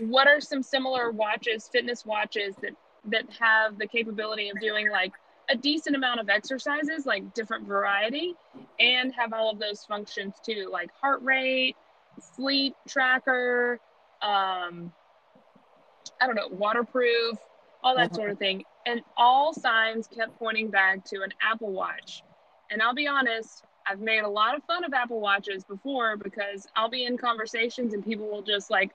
What 0.00 0.26
are 0.26 0.40
some 0.40 0.62
similar 0.62 1.10
watches, 1.10 1.68
fitness 1.70 2.04
watches 2.04 2.54
that 2.62 2.72
that 3.06 3.24
have 3.38 3.78
the 3.78 3.86
capability 3.86 4.48
of 4.48 4.60
doing 4.60 4.88
like 4.88 5.12
a 5.50 5.56
decent 5.56 5.96
amount 5.96 6.20
of 6.20 6.28
exercises, 6.28 7.04
like 7.04 7.34
different 7.34 7.66
variety, 7.66 8.34
and 8.78 9.12
have 9.14 9.32
all 9.32 9.50
of 9.50 9.58
those 9.58 9.84
functions 9.84 10.34
too, 10.44 10.68
like 10.70 10.90
heart 11.00 11.20
rate, 11.22 11.76
sleep 12.20 12.74
tracker, 12.88 13.80
um, 14.22 14.92
I 16.20 16.26
don't 16.26 16.36
know, 16.36 16.48
waterproof, 16.48 17.38
all 17.82 17.96
that 17.96 18.14
sort 18.14 18.30
of 18.30 18.38
thing. 18.38 18.64
And 18.86 19.02
all 19.16 19.52
signs 19.52 20.06
kept 20.06 20.38
pointing 20.38 20.68
back 20.68 21.04
to 21.06 21.22
an 21.22 21.32
Apple 21.42 21.72
Watch. 21.72 22.22
And 22.70 22.80
I'll 22.80 22.94
be 22.94 23.06
honest, 23.06 23.64
I've 23.86 24.00
made 24.00 24.20
a 24.20 24.28
lot 24.28 24.56
of 24.56 24.62
fun 24.64 24.84
of 24.84 24.92
Apple 24.92 25.20
Watches 25.20 25.64
before 25.64 26.16
because 26.16 26.66
I'll 26.76 26.90
be 26.90 27.04
in 27.04 27.16
conversations 27.18 27.94
and 27.94 28.04
people 28.04 28.28
will 28.28 28.42
just 28.42 28.70
like 28.70 28.92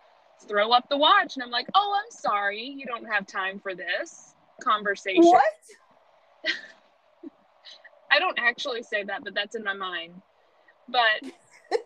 throw 0.48 0.72
up 0.72 0.88
the 0.90 0.98
watch. 0.98 1.36
And 1.36 1.44
I'm 1.44 1.52
like, 1.52 1.68
oh, 1.74 1.96
I'm 1.98 2.12
sorry. 2.12 2.64
You 2.64 2.86
don't 2.86 3.06
have 3.06 3.26
time 3.28 3.60
for 3.60 3.76
this 3.76 4.36
conversation. 4.62 5.24
What? 5.24 5.44
I 8.12 8.20
don't 8.20 8.38
actually 8.40 8.84
say 8.84 9.04
that, 9.04 9.24
but 9.24 9.34
that's 9.34 9.56
in 9.56 9.64
my 9.64 9.74
mind. 9.74 10.22
But 10.88 11.32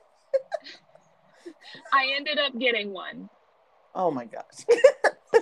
I 1.93 2.13
ended 2.15 2.37
up 2.37 2.57
getting 2.57 2.91
one. 2.91 3.29
Oh 3.95 4.11
my 4.11 4.25
gosh. 4.25 4.65
so 5.33 5.39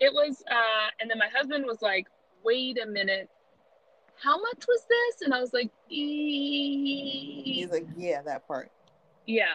it 0.00 0.12
was, 0.12 0.42
uh, 0.50 0.90
and 1.00 1.10
then 1.10 1.18
my 1.18 1.28
husband 1.34 1.64
was 1.66 1.82
like, 1.82 2.06
wait 2.44 2.78
a 2.82 2.86
minute. 2.86 3.28
How 4.22 4.36
much 4.40 4.66
was 4.68 4.82
this? 4.88 5.22
And 5.22 5.32
I 5.34 5.40
was 5.40 5.52
like, 5.52 5.70
e- 5.88 7.54
He's 7.54 7.70
like, 7.70 7.86
yeah, 7.96 8.22
that 8.22 8.46
part. 8.46 8.70
yeah. 9.26 9.54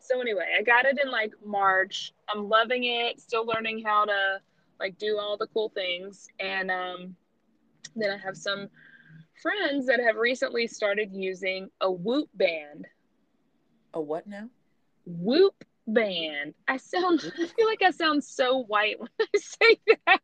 So 0.00 0.20
anyway, 0.20 0.46
I 0.58 0.62
got 0.62 0.84
it 0.84 0.98
in 1.02 1.10
like 1.10 1.32
March. 1.44 2.12
I'm 2.28 2.48
loving 2.48 2.84
it. 2.84 3.20
Still 3.20 3.46
learning 3.46 3.84
how 3.84 4.04
to 4.04 4.40
like 4.80 4.98
do 4.98 5.18
all 5.18 5.36
the 5.36 5.46
cool 5.48 5.68
things. 5.74 6.26
And 6.40 6.70
um, 6.70 7.14
then 7.94 8.10
I 8.10 8.16
have 8.18 8.36
some 8.36 8.68
friends 9.40 9.86
that 9.86 10.00
have 10.00 10.16
recently 10.16 10.66
started 10.66 11.10
using 11.12 11.68
a 11.80 11.90
Whoop 11.90 12.28
band. 12.34 12.86
A 13.94 14.00
what 14.00 14.26
now? 14.26 14.48
Whoop 15.06 15.64
band. 15.86 16.54
I 16.66 16.78
sound. 16.78 17.20
I 17.38 17.46
feel 17.46 17.66
like 17.66 17.82
I 17.82 17.90
sound 17.92 18.24
so 18.24 18.64
white 18.64 18.98
when 18.98 19.08
I 19.20 19.38
say 19.38 19.78
that. 20.06 20.20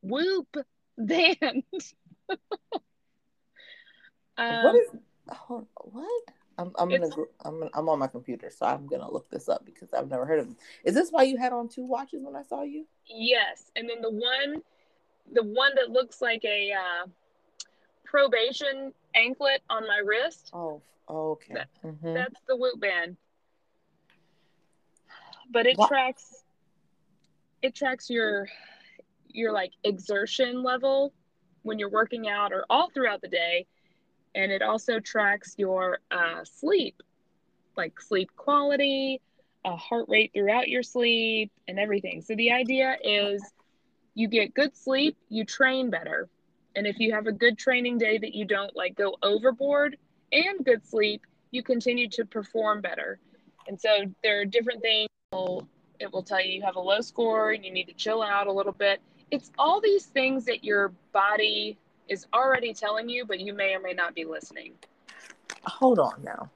Whoop 0.00 0.56
band. 0.96 1.64
um, 4.38 4.62
what 4.62 4.74
is 4.74 4.88
hold, 5.30 5.66
what? 5.76 6.22
I'm 6.58 6.72
I'm 6.76 6.88
gonna 6.88 7.08
I'm 7.44 7.58
gonna, 7.60 7.70
I'm 7.74 7.88
on 7.88 7.98
my 8.00 8.08
computer, 8.08 8.50
so 8.50 8.66
I'm 8.66 8.86
gonna 8.86 9.10
look 9.10 9.30
this 9.30 9.48
up 9.48 9.64
because 9.64 9.92
I've 9.92 10.08
never 10.08 10.26
heard 10.26 10.40
of 10.40 10.50
it. 10.50 10.56
Is 10.84 10.94
this 10.94 11.10
why 11.10 11.22
you 11.22 11.36
had 11.36 11.52
on 11.52 11.68
two 11.68 11.84
watches 11.84 12.22
when 12.22 12.34
I 12.34 12.42
saw 12.42 12.62
you? 12.62 12.84
Yes, 13.06 13.70
and 13.76 13.88
then 13.88 14.00
the 14.02 14.10
one, 14.10 14.62
the 15.32 15.44
one 15.44 15.74
that 15.76 15.90
looks 15.90 16.20
like 16.20 16.44
a 16.44 16.72
uh, 16.72 17.06
probation 18.04 18.92
anklet 19.14 19.62
on 19.70 19.86
my 19.86 20.02
wrist. 20.04 20.50
Oh, 20.52 20.82
oh 21.08 21.30
okay. 21.32 21.54
That- 21.54 21.68
Mhm. 21.84 22.14
That's 22.14 22.40
the 22.48 22.56
Whoop 22.56 22.80
band. 22.80 23.16
But 25.50 25.66
it 25.66 25.78
Wha- 25.78 25.86
tracks, 25.86 26.44
it 27.62 27.74
tracks 27.74 28.10
your, 28.10 28.48
your 29.28 29.52
like 29.52 29.72
exertion 29.84 30.62
level 30.62 31.12
when 31.68 31.78
you're 31.78 31.90
working 31.90 32.28
out 32.28 32.52
or 32.52 32.64
all 32.68 32.90
throughout 32.90 33.20
the 33.20 33.28
day, 33.28 33.66
and 34.34 34.50
it 34.50 34.62
also 34.62 34.98
tracks 34.98 35.54
your 35.56 36.00
uh, 36.10 36.42
sleep, 36.44 37.00
like 37.76 38.00
sleep 38.00 38.30
quality, 38.36 39.20
uh, 39.64 39.76
heart 39.76 40.06
rate 40.08 40.32
throughout 40.34 40.68
your 40.68 40.82
sleep, 40.82 41.52
and 41.68 41.78
everything. 41.78 42.20
So 42.22 42.34
the 42.34 42.50
idea 42.50 42.96
is, 43.04 43.42
you 44.14 44.26
get 44.26 44.54
good 44.54 44.76
sleep, 44.76 45.16
you 45.28 45.44
train 45.44 45.90
better, 45.90 46.28
and 46.74 46.86
if 46.86 46.98
you 46.98 47.12
have 47.12 47.26
a 47.28 47.32
good 47.32 47.56
training 47.56 47.98
day 47.98 48.18
that 48.18 48.34
you 48.34 48.44
don't 48.44 48.74
like 48.74 48.96
go 48.96 49.16
overboard, 49.22 49.96
and 50.32 50.64
good 50.64 50.86
sleep, 50.86 51.22
you 51.50 51.62
continue 51.62 52.08
to 52.10 52.24
perform 52.24 52.80
better. 52.80 53.18
And 53.66 53.80
so 53.80 54.04
there 54.22 54.40
are 54.40 54.44
different 54.44 54.82
things. 54.82 55.08
It 56.00 56.12
will 56.12 56.22
tell 56.22 56.40
you 56.40 56.52
you 56.52 56.62
have 56.62 56.76
a 56.76 56.80
low 56.80 57.00
score 57.00 57.52
and 57.52 57.64
you 57.64 57.72
need 57.72 57.86
to 57.88 57.94
chill 57.94 58.22
out 58.22 58.46
a 58.46 58.52
little 58.52 58.72
bit. 58.72 59.00
It's 59.30 59.50
all 59.58 59.80
these 59.80 60.06
things 60.06 60.44
that 60.46 60.64
your 60.64 60.92
body 61.12 61.78
is 62.08 62.26
already 62.32 62.72
telling 62.72 63.08
you, 63.08 63.24
but 63.26 63.40
you 63.40 63.52
may 63.52 63.74
or 63.74 63.80
may 63.80 63.92
not 63.92 64.14
be 64.14 64.24
listening. 64.24 64.72
Hold 65.64 65.98
on 65.98 66.22
now. 66.24 66.50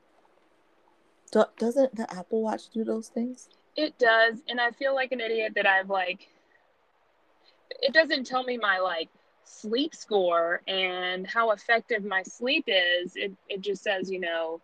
Do, 1.31 1.45
doesn't 1.59 1.97
the 1.97 2.13
Apple 2.13 2.43
Watch 2.43 2.69
do 2.71 2.85
those 2.85 3.09
things? 3.09 3.49
It 3.77 3.99
does, 3.99 4.39
and 4.49 4.61
I 4.61 4.71
feel 4.71 4.95
like 4.95 5.13
an 5.13 5.21
idiot 5.21 5.53
that 5.57 5.67
I've 5.67 5.91
like. 5.91 6.29
It 7.81 7.93
doesn't 7.95 8.25
tell 8.27 8.45
me 8.45 8.59
my 8.59 8.79
like 8.79 9.09
sleep 9.45 9.95
score 9.95 10.61
and 10.69 11.27
how 11.27 11.51
effective 11.51 12.05
my 12.05 12.23
sleep 12.23 12.65
is. 12.67 13.17
It 13.17 13.33
it 13.49 13.61
just 13.61 13.83
says, 13.83 14.11
you 14.11 14.21
know, 14.21 14.61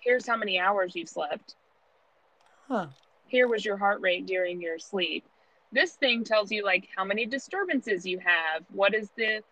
here's 0.00 0.26
how 0.26 0.36
many 0.36 0.58
hours 0.58 0.94
you've 0.94 1.08
slept. 1.08 1.56
Huh. 2.68 2.88
here 3.26 3.48
was 3.48 3.64
your 3.64 3.76
heart 3.78 4.00
rate 4.02 4.26
during 4.26 4.60
your 4.60 4.78
sleep. 4.78 5.24
This 5.72 5.92
thing 5.92 6.24
tells 6.24 6.50
you 6.50 6.64
like 6.64 6.88
how 6.96 7.04
many 7.04 7.26
disturbances 7.26 8.06
you 8.06 8.18
have, 8.18 8.64
what 8.72 8.94
is 8.94 9.10
the 9.16 9.42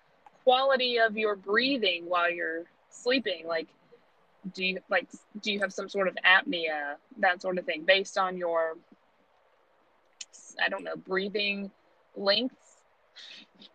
quality 0.44 0.98
of 0.98 1.16
your 1.16 1.36
breathing 1.36 2.08
while 2.08 2.30
you're 2.30 2.64
sleeping, 2.90 3.46
like 3.46 3.68
do 4.54 4.64
you 4.64 4.78
like 4.88 5.08
do 5.42 5.52
you 5.52 5.58
have 5.60 5.72
some 5.72 5.88
sort 5.88 6.08
of 6.08 6.16
apnea, 6.24 6.94
that 7.18 7.42
sort 7.42 7.58
of 7.58 7.64
thing 7.66 7.82
based 7.82 8.16
on 8.16 8.36
your 8.36 8.76
I 10.64 10.68
don't 10.68 10.84
know, 10.84 10.96
breathing 10.96 11.70
lengths. 12.16 12.76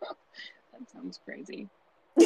that 0.00 0.90
sounds 0.90 1.20
crazy. 1.24 1.68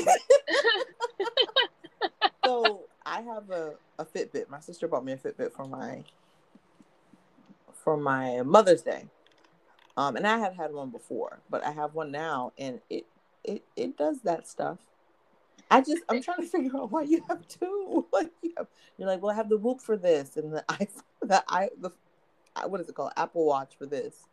so 2.45 2.81
I 3.05 3.21
have 3.23 3.51
a, 3.51 3.75
a 3.99 4.05
Fitbit. 4.05 4.49
My 4.49 4.61
sister 4.61 4.89
bought 4.89 5.05
me 5.05 5.13
a 5.13 5.17
Fitbit 5.17 5.53
for 5.53 5.67
my 5.67 6.05
for 7.73 7.97
my 7.97 8.43
Mother's 8.43 8.83
Day. 8.83 9.05
Um, 9.97 10.17
and 10.17 10.27
I 10.27 10.39
had 10.39 10.55
had 10.55 10.73
one 10.73 10.91
before, 10.91 11.41
but 11.49 11.65
I 11.65 11.73
have 11.73 11.95
one 11.95 12.11
now, 12.11 12.53
and 12.59 12.81
it 12.91 13.07
it 13.45 13.65
it 13.77 13.97
does 13.97 14.21
that 14.23 14.47
stuff. 14.47 14.79
I 15.71 15.81
just 15.81 16.03
I'm 16.09 16.23
trying 16.23 16.43
to 16.43 16.47
figure 16.49 16.77
out 16.77 16.93
why 16.93 17.03
you 17.03 17.23
have 17.29 17.47
two. 17.49 18.07
Like 18.13 18.31
you 18.43 18.53
have, 18.57 18.67
you're 18.99 19.09
like, 19.09 19.23
well, 19.23 19.33
I 19.33 19.35
have 19.35 19.49
the 19.49 19.59
Whoop 19.59 19.81
for 19.81 19.97
this, 19.97 20.37
and 20.37 20.53
the 20.53 20.65
i 20.69 20.87
the 21.23 21.45
i 21.49 21.71
the 21.81 21.91
what 22.67 22.81
is 22.81 22.89
it 22.89 22.95
called? 22.95 23.13
Apple 23.17 23.47
Watch 23.47 23.75
for 23.79 23.87
this. 23.87 24.25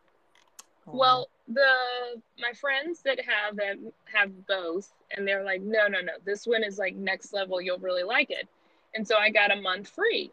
Oh, 0.86 0.96
Well, 0.98 1.28
the 1.48 2.20
my 2.38 2.52
friends 2.52 3.00
that 3.02 3.18
have 3.24 3.56
them 3.56 3.90
have 4.04 4.46
both, 4.46 4.92
and 5.16 5.26
they're 5.26 5.44
like, 5.44 5.62
no, 5.62 5.86
no, 5.88 6.00
no, 6.00 6.12
this 6.24 6.46
one 6.46 6.62
is 6.62 6.78
like 6.78 6.94
next 6.94 7.32
level. 7.32 7.60
You'll 7.60 7.78
really 7.78 8.02
like 8.02 8.30
it, 8.30 8.48
and 8.94 9.06
so 9.06 9.16
I 9.16 9.30
got 9.30 9.50
a 9.50 9.60
month 9.60 9.88
free. 9.88 10.30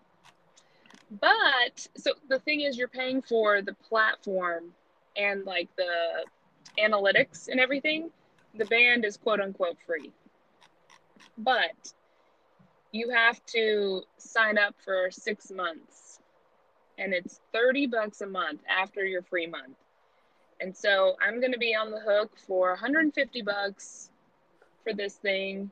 But 1.20 1.88
so 1.96 2.12
the 2.30 2.40
thing 2.40 2.62
is, 2.62 2.78
you're 2.78 2.88
paying 2.88 3.22
for 3.22 3.62
the 3.62 3.74
platform 3.74 4.74
and 5.18 5.46
like 5.46 5.70
the 5.76 6.26
analytics 6.80 7.48
and 7.48 7.60
everything. 7.60 8.10
The 8.58 8.66
band 8.66 9.06
is 9.06 9.18
quote 9.18 9.40
unquote 9.40 9.78
free, 9.86 10.12
but 11.38 11.94
you 12.92 13.10
have 13.10 13.44
to 13.48 14.02
sign 14.18 14.58
up 14.58 14.76
for 14.84 15.10
six 15.10 15.52
months, 15.52 16.20
and 16.98 17.14
it's 17.14 17.40
thirty 17.54 17.88
bucks 17.88 18.22
a 18.22 18.28
month 18.28 18.62
after 18.70 19.06
your 19.06 19.22
free 19.22 19.48
month. 19.48 19.78
And 20.62 20.78
so 20.78 21.16
I'm 21.20 21.40
going 21.40 21.52
to 21.52 21.58
be 21.58 21.76
on 21.76 21.90
the 21.90 22.00
hook 22.00 22.32
for 22.46 22.70
150 22.70 23.42
bucks 23.42 24.12
for 24.84 24.94
this 24.94 25.16
thing. 25.16 25.72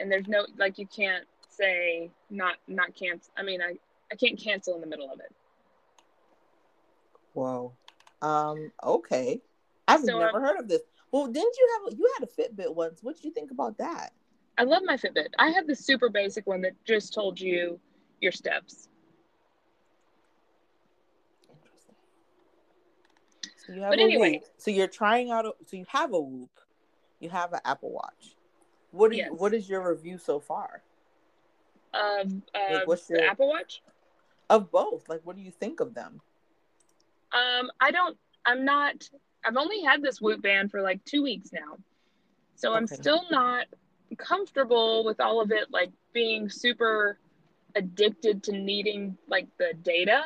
And 0.00 0.10
there's 0.10 0.26
no, 0.26 0.44
like, 0.58 0.78
you 0.78 0.86
can't 0.86 1.24
say 1.48 2.10
not, 2.28 2.56
not 2.66 2.94
cancel. 2.96 3.32
I 3.36 3.44
mean, 3.44 3.62
I, 3.62 3.74
I 4.10 4.16
can't 4.16 4.38
cancel 4.38 4.74
in 4.74 4.80
the 4.80 4.88
middle 4.88 5.10
of 5.10 5.20
it. 5.20 5.32
Whoa. 7.32 7.72
Um. 8.22 8.72
Okay. 8.84 9.40
I've 9.86 10.02
So, 10.04 10.18
never 10.18 10.36
um, 10.38 10.42
heard 10.42 10.58
of 10.58 10.68
this. 10.68 10.82
Well, 11.12 11.26
didn't 11.26 11.54
you 11.56 11.68
have 11.84 11.98
you 11.98 12.10
had 12.18 12.28
a 12.28 12.30
Fitbit 12.30 12.74
once? 12.74 13.02
What 13.02 13.16
did 13.16 13.24
you 13.24 13.30
think 13.32 13.50
about 13.50 13.78
that? 13.78 14.10
I 14.58 14.64
love 14.64 14.82
my 14.84 14.96
Fitbit. 14.96 15.28
I 15.38 15.50
have 15.50 15.66
the 15.66 15.74
super 15.76 16.08
basic 16.10 16.46
one 16.46 16.60
that 16.62 16.72
just 16.84 17.14
told 17.14 17.40
you 17.40 17.78
your 18.20 18.32
steps. 18.32 18.88
Interesting. 21.48 21.94
So 23.66 23.72
you 23.72 23.80
have 23.82 23.90
But 23.90 23.98
a 24.00 24.02
anyway. 24.02 24.32
Whoop. 24.32 24.44
So 24.58 24.70
you're 24.70 24.88
trying 24.88 25.30
out. 25.30 25.46
A, 25.46 25.52
so 25.66 25.76
you 25.76 25.84
have 25.88 26.12
a 26.12 26.20
Whoop. 26.20 26.50
You 27.20 27.30
have 27.30 27.52
an 27.52 27.60
Apple 27.64 27.92
Watch. 27.92 28.34
What 28.90 29.10
do 29.10 29.16
you, 29.16 29.34
What 29.34 29.52
is 29.54 29.68
your 29.68 29.88
review 29.90 30.16
so 30.18 30.40
far 30.40 30.82
Um, 31.92 32.42
uh, 32.54 32.80
what's 32.86 33.06
the 33.06 33.18
your- 33.18 33.28
Apple 33.30 33.48
Watch. 33.48 33.82
of 34.50 34.70
both? 34.70 35.08
Like, 35.08 35.20
what 35.24 35.36
do 35.36 35.42
you 35.42 35.50
think 35.50 35.80
of 35.80 35.94
them? 35.94 36.20
Um, 37.32 37.70
I 37.80 37.90
don't, 37.90 38.16
I'm 38.46 38.64
not, 38.64 39.08
I've 39.44 39.56
only 39.56 39.82
had 39.82 40.02
this 40.02 40.20
Whoop 40.20 40.42
band 40.42 40.70
for 40.70 40.82
like 40.82 41.04
two 41.04 41.22
weeks 41.22 41.50
now. 41.52 41.76
So 42.56 42.74
I'm 42.74 42.86
still 42.86 43.24
not 43.30 43.66
comfortable 44.16 45.04
with 45.04 45.20
all 45.20 45.40
of 45.40 45.52
it, 45.52 45.70
like 45.70 45.90
being 46.12 46.48
super 46.48 47.18
addicted 47.76 48.42
to 48.44 48.52
needing 48.52 49.16
like 49.28 49.46
the 49.58 49.72
data. 49.82 50.24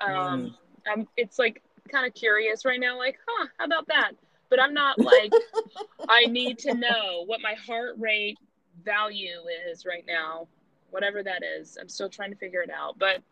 Um, 0.00 0.10
Mm. 0.14 0.54
I'm, 0.86 1.08
it's 1.16 1.38
like 1.38 1.62
kind 1.90 2.06
of 2.06 2.12
curious 2.14 2.64
right 2.64 2.78
now, 2.80 2.98
like, 2.98 3.16
huh, 3.26 3.48
how 3.58 3.64
about 3.64 3.86
that? 3.86 4.12
But 4.50 4.60
I'm 4.60 4.74
not 4.74 4.98
like, 4.98 5.32
I 6.08 6.26
need 6.26 6.58
to 6.58 6.74
know 6.74 7.24
what 7.24 7.40
my 7.40 7.54
heart 7.54 7.94
rate 7.98 8.36
value 8.84 9.40
is 9.70 9.86
right 9.86 10.04
now, 10.06 10.46
whatever 10.90 11.22
that 11.22 11.42
is. 11.42 11.78
I'm 11.80 11.88
still 11.88 12.10
trying 12.10 12.30
to 12.30 12.36
figure 12.36 12.60
it 12.60 12.70
out. 12.70 12.98
But 12.98 13.22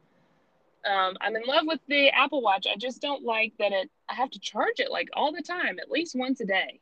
um, 0.84 1.16
I'm 1.20 1.36
in 1.36 1.42
love 1.46 1.64
with 1.66 1.80
the 1.88 2.08
Apple 2.10 2.42
Watch. 2.42 2.66
I 2.70 2.76
just 2.76 3.00
don't 3.00 3.22
like 3.24 3.52
that 3.58 3.72
it. 3.72 3.90
I 4.08 4.14
have 4.14 4.30
to 4.30 4.40
charge 4.40 4.78
it 4.78 4.90
like 4.90 5.08
all 5.14 5.32
the 5.32 5.42
time, 5.42 5.78
at 5.78 5.90
least 5.90 6.14
once 6.16 6.40
a 6.40 6.44
day. 6.44 6.80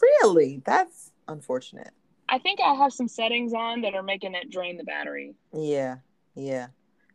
Really? 0.00 0.62
That's 0.64 1.12
unfortunate. 1.28 1.90
I 2.28 2.38
think 2.38 2.60
I 2.60 2.74
have 2.74 2.92
some 2.92 3.08
settings 3.08 3.52
on 3.54 3.82
that 3.82 3.94
are 3.94 4.02
making 4.02 4.34
it 4.34 4.50
drain 4.50 4.76
the 4.76 4.84
battery. 4.84 5.34
Yeah. 5.52 5.98
Yeah. 6.34 6.68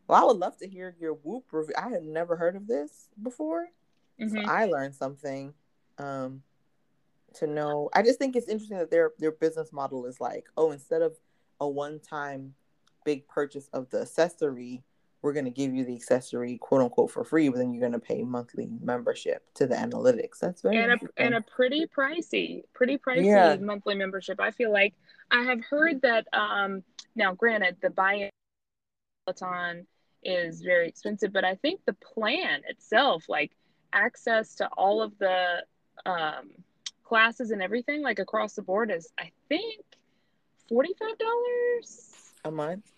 Well, 0.08 0.22
I 0.22 0.26
would 0.26 0.38
love 0.38 0.58
to 0.58 0.68
hear 0.68 0.96
your 1.00 1.14
Whoop 1.14 1.46
review. 1.52 1.76
I 1.78 1.90
had 1.90 2.04
never 2.04 2.36
heard 2.36 2.56
of 2.56 2.68
this 2.68 3.10
before, 3.22 3.68
Mhm. 4.20 4.46
so 4.46 4.50
I 4.52 4.66
learned 4.66 4.96
something. 4.96 5.54
Um, 5.98 6.44
to 7.36 7.48
know, 7.48 7.90
I 7.94 8.02
just 8.04 8.20
think 8.20 8.36
it's 8.36 8.48
interesting 8.50 8.78
that 8.78 8.92
their 8.92 9.14
their 9.20 9.32
business 9.32 9.72
model 9.72 10.06
is 10.06 10.20
like, 10.20 10.48
oh, 10.58 10.72
instead 10.72 11.02
of 11.02 11.18
a 11.60 11.68
one 11.68 12.00
time 12.00 12.56
big 13.06 13.28
purchase 13.28 13.70
of 13.74 13.90
the 13.90 14.02
accessory, 14.02 14.84
we're 15.22 15.34
gonna 15.34 15.50
give 15.52 15.74
you 15.74 15.86
the 15.86 15.96
accessory 15.96 16.58
quote 16.58 16.82
unquote 16.82 17.12
for 17.12 17.24
free, 17.24 17.50
but 17.50 17.58
then 17.58 17.74
you're 17.74 17.82
gonna 17.82 18.00
pay 18.00 18.24
monthly 18.24 18.68
membership 18.82 19.46
to 19.56 19.68
the 19.68 19.76
analytics. 19.76 20.40
That's 20.40 20.62
very 20.62 20.78
and 20.78 20.94
a 20.94 21.00
and 21.18 21.36
a 21.36 21.42
pretty 21.42 21.86
pricey, 21.86 22.64
pretty 22.74 22.98
pricey 22.98 23.26
Yeah. 23.26 23.56
monthly 23.58 23.96
membership. 23.96 24.40
I 24.40 24.52
feel 24.52 24.72
like 24.72 24.94
I 25.30 25.44
have 25.44 25.64
heard 25.64 26.02
that. 26.02 26.28
Um, 26.34 26.84
now, 27.16 27.34
granted, 27.34 27.78
the 27.82 27.90
buy-in 27.90 28.30
Peloton 29.26 29.86
is 30.24 30.62
very 30.62 30.88
expensive, 30.88 31.32
but 31.34 31.44
I 31.44 31.56
think 31.56 31.82
the 31.86 31.94
plan 31.94 32.62
itself, 32.68 33.26
like 33.28 33.52
access 33.94 34.56
to 34.56 34.68
all 34.78 35.02
of 35.02 35.18
the 35.20 35.64
um, 36.06 36.52
classes 37.04 37.52
and 37.52 37.62
everything, 37.62 38.02
like 38.02 38.20
across 38.20 38.56
the 38.56 38.62
board, 38.62 38.92
is 38.92 39.12
I 39.20 39.32
think 39.50 39.84
forty-five 40.68 41.18
dollars. 41.18 42.34
a 42.44 42.52
month. 42.52 42.92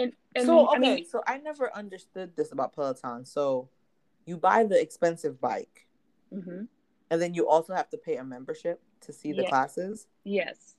And 0.00 0.12
and 0.34 0.46
so 0.46 0.66
okay, 0.68 0.76
I 0.76 0.78
mean, 0.78 1.04
so 1.04 1.22
I 1.26 1.38
never 1.38 1.74
understood 1.74 2.34
this 2.36 2.52
about 2.52 2.72
Peloton. 2.74 3.24
So 3.26 3.68
you 4.24 4.36
buy 4.36 4.64
the 4.64 4.80
expensive 4.80 5.40
bike, 5.40 5.86
mhm, 6.32 6.68
and 7.10 7.22
then 7.22 7.34
you 7.34 7.48
also 7.48 7.74
have 7.74 7.90
to 7.90 7.98
pay 7.98 8.16
a 8.16 8.24
membership 8.24 8.80
to 9.02 9.12
see 9.12 9.32
the 9.32 9.42
Yeah. 9.42 9.48
classes. 9.50 10.06
yes, 10.24 10.76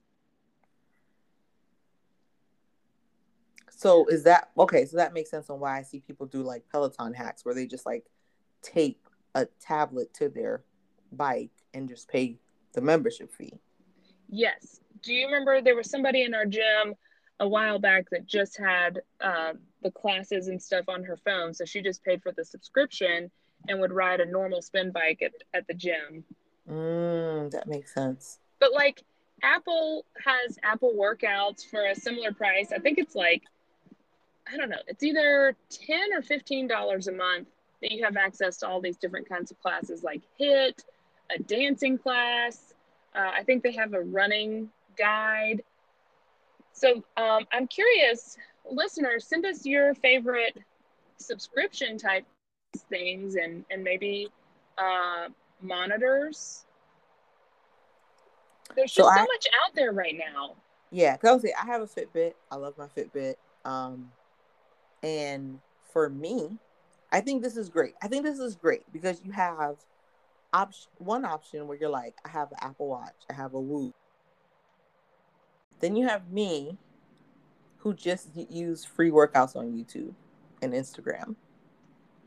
So 3.70 4.06
is 4.08 4.24
that 4.24 4.52
okay? 4.58 4.86
So 4.86 4.98
that 4.98 5.14
makes 5.14 5.30
sense 5.32 5.50
on 5.50 5.60
why 5.60 5.80
I 5.80 5.82
see 5.82 6.00
people 6.00 6.26
do 6.28 6.44
like 6.44 6.64
Peloton 6.72 7.14
hacks, 7.14 7.44
where 7.46 7.56
they 7.56 7.66
just 7.66 7.86
like 7.86 8.06
tape 8.62 9.08
a 9.34 9.46
tablet 9.60 10.14
to 10.16 10.30
their 10.30 10.64
bike 11.12 11.52
and 11.74 11.88
just 11.90 12.08
pay 12.08 12.38
the 12.74 12.82
membership 12.82 13.34
fee. 13.34 13.60
Yes. 14.30 14.80
Do 15.02 15.14
you 15.14 15.26
remember 15.26 15.62
there 15.62 15.76
was 15.76 15.90
somebody 15.90 16.24
in 16.24 16.34
our 16.34 16.46
gym 16.46 16.94
a 17.42 17.48
while 17.48 17.80
back 17.80 18.10
that 18.12 18.26
just 18.26 18.58
had 18.58 19.02
uh, 19.20 19.54
the 19.84 19.92
classes 19.92 20.48
and 20.48 20.62
stuff 20.62 20.86
on 20.88 21.04
her 21.04 21.18
phone? 21.18 21.54
So 21.54 21.66
she 21.66 21.82
just 21.82 22.04
paid 22.04 22.24
for 22.24 22.32
the 22.32 22.46
subscription 22.46 23.30
and 23.68 23.82
would 23.82 23.92
ride 23.92 24.22
a 24.22 24.26
normal 24.26 24.62
spin 24.62 24.92
bike 24.92 25.22
at, 25.22 25.34
at 25.54 25.68
the 25.68 25.74
gym. 25.74 26.24
Mm, 26.70 27.52
that 27.52 27.68
makes 27.68 27.94
sense. 27.94 28.40
But 28.60 28.72
like 28.74 29.04
Apple 29.44 30.06
has 30.24 30.58
Apple 30.64 30.94
workouts 30.98 31.68
for 31.68 31.88
a 31.88 31.96
similar 31.96 32.32
price. 32.32 32.72
I 32.74 32.80
think 32.80 32.98
it's 32.98 33.16
like, 33.16 33.44
I 34.52 34.58
don't 34.58 34.70
know, 34.70 34.82
it's 34.88 35.04
either 35.04 35.56
10 35.70 36.14
or 36.14 36.22
$15 36.22 37.08
a 37.08 37.12
month 37.12 37.48
that 37.82 37.92
you 37.92 38.04
have 38.04 38.18
access 38.18 38.58
to 38.58 38.68
all 38.68 38.80
these 38.80 38.98
different 38.98 39.28
kinds 39.28 39.52
of 39.52 39.60
classes 39.62 40.04
like 40.04 40.22
HIIT, 40.40 40.84
a 41.36 41.42
dancing 41.42 41.98
class. 41.98 42.74
Uh, 43.16 43.32
I 43.34 43.44
think 43.44 43.64
they 43.64 43.74
have 43.74 43.94
a 43.94 44.02
running 44.02 44.70
guide. 44.98 45.64
So 46.74 47.04
um, 47.18 47.46
I'm 47.52 47.68
curious, 47.68 48.38
listeners, 48.70 49.26
send 49.28 49.46
us 49.46 49.66
your 49.66 49.94
favorite 49.96 50.58
subscription 51.18 51.98
type 51.98 52.26
things 52.90 53.36
and, 53.36 53.64
and 53.70 53.84
maybe 53.84 54.30
uh, 54.78 55.28
monitors. 55.62 56.66
There's 58.76 58.92
So 58.94 59.04
just 59.04 59.16
so 59.16 59.22
I- 59.22 59.26
much 59.26 59.48
out 59.66 59.76
there 59.76 59.92
right 59.92 60.16
now. 60.18 60.56
Yeah, 60.94 61.16
because 61.16 61.46
I 61.46 61.52
I 61.62 61.66
have 61.68 61.82
a 61.82 61.86
Fitbit. 61.86 62.34
I 62.52 62.56
love 62.56 62.78
my 62.78 62.88
Fitbit. 62.88 63.36
Um, 63.64 64.12
and 65.04 65.60
for 65.94 66.10
me, 66.10 66.58
I 67.12 67.22
think 67.22 67.44
this 67.44 67.56
is 67.56 67.70
great. 67.70 67.94
I 68.02 68.08
think 68.08 68.24
this 68.24 68.40
is 68.40 68.56
great 68.56 68.84
because 68.92 69.22
you 69.24 69.32
have 69.32 69.78
option 70.54 70.90
one 70.98 71.24
option 71.26 71.68
where 71.68 71.78
you're 71.78 71.90
like, 71.90 72.16
I 72.26 72.30
have 72.30 72.52
an 72.52 72.58
Apple 72.62 72.88
Watch, 72.88 73.16
I 73.30 73.34
have 73.34 73.54
a 73.54 73.60
Whoop. 73.60 73.94
Then 75.82 75.96
you 75.96 76.08
have 76.08 76.32
me, 76.32 76.78
who 77.82 77.94
just 77.94 78.30
use 78.50 78.86
free 78.86 79.10
workouts 79.10 79.56
on 79.56 79.72
YouTube 79.72 80.14
and 80.62 80.74
Instagram. 80.74 81.36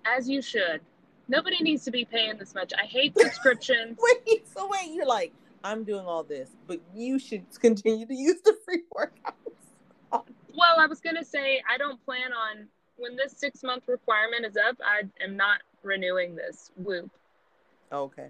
As 0.05 0.29
you 0.29 0.43
should. 0.43 0.81
Nobody 1.29 1.63
needs 1.63 1.85
to 1.85 1.91
be 1.91 2.05
paying 2.05 2.37
this 2.37 2.55
much. 2.55 2.73
I 2.77 2.85
hate 2.85 3.17
subscriptions. 3.19 3.99
Wait, 4.27 4.47
so 4.47 4.69
wait, 4.69 4.93
you're 4.93 5.07
like, 5.07 5.33
I'm 5.63 5.85
doing 5.85 6.05
all 6.05 6.23
this, 6.23 6.51
but 6.67 6.81
you 6.95 7.19
should 7.19 7.45
continue 7.59 8.05
to 8.05 8.15
use 8.15 8.41
the 8.45 8.57
free 8.65 8.83
workouts. 8.95 10.23
Well, 10.57 10.79
I 10.79 10.87
was 10.87 11.01
gonna 11.01 11.25
say 11.25 11.63
I 11.69 11.79
don't 11.79 12.05
plan 12.05 12.33
on 12.33 12.69
when 12.97 13.17
this 13.17 13.35
six 13.37 13.63
month 13.63 13.85
requirement 13.89 14.45
is 14.45 14.57
up. 14.57 14.77
I 14.85 15.03
am 15.23 15.37
not 15.37 15.61
renewing 15.83 16.37
this 16.37 16.71
Whoop. 16.77 17.11
Okay. 17.93 18.29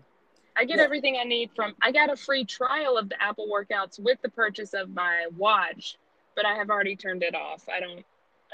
I 0.57 0.65
get 0.65 0.79
Yeah. 0.79 0.85
everything 0.85 1.17
I 1.17 1.25
need 1.25 1.51
from. 1.55 1.75
I 1.83 1.91
got 1.93 2.11
a 2.13 2.17
free 2.17 2.45
trial 2.45 2.97
of 2.97 3.09
the 3.09 3.21
Apple 3.23 3.49
workouts 3.49 3.99
with 3.99 4.21
the 4.23 4.29
purchase 4.29 4.73
of 4.75 4.89
my 4.91 5.27
watch, 5.37 5.97
but 6.37 6.47
I 6.47 6.55
have 6.55 6.71
already 6.71 6.95
turned 6.97 7.23
it 7.23 7.35
off. 7.35 7.69
I 7.69 7.81
don't. 7.81 8.05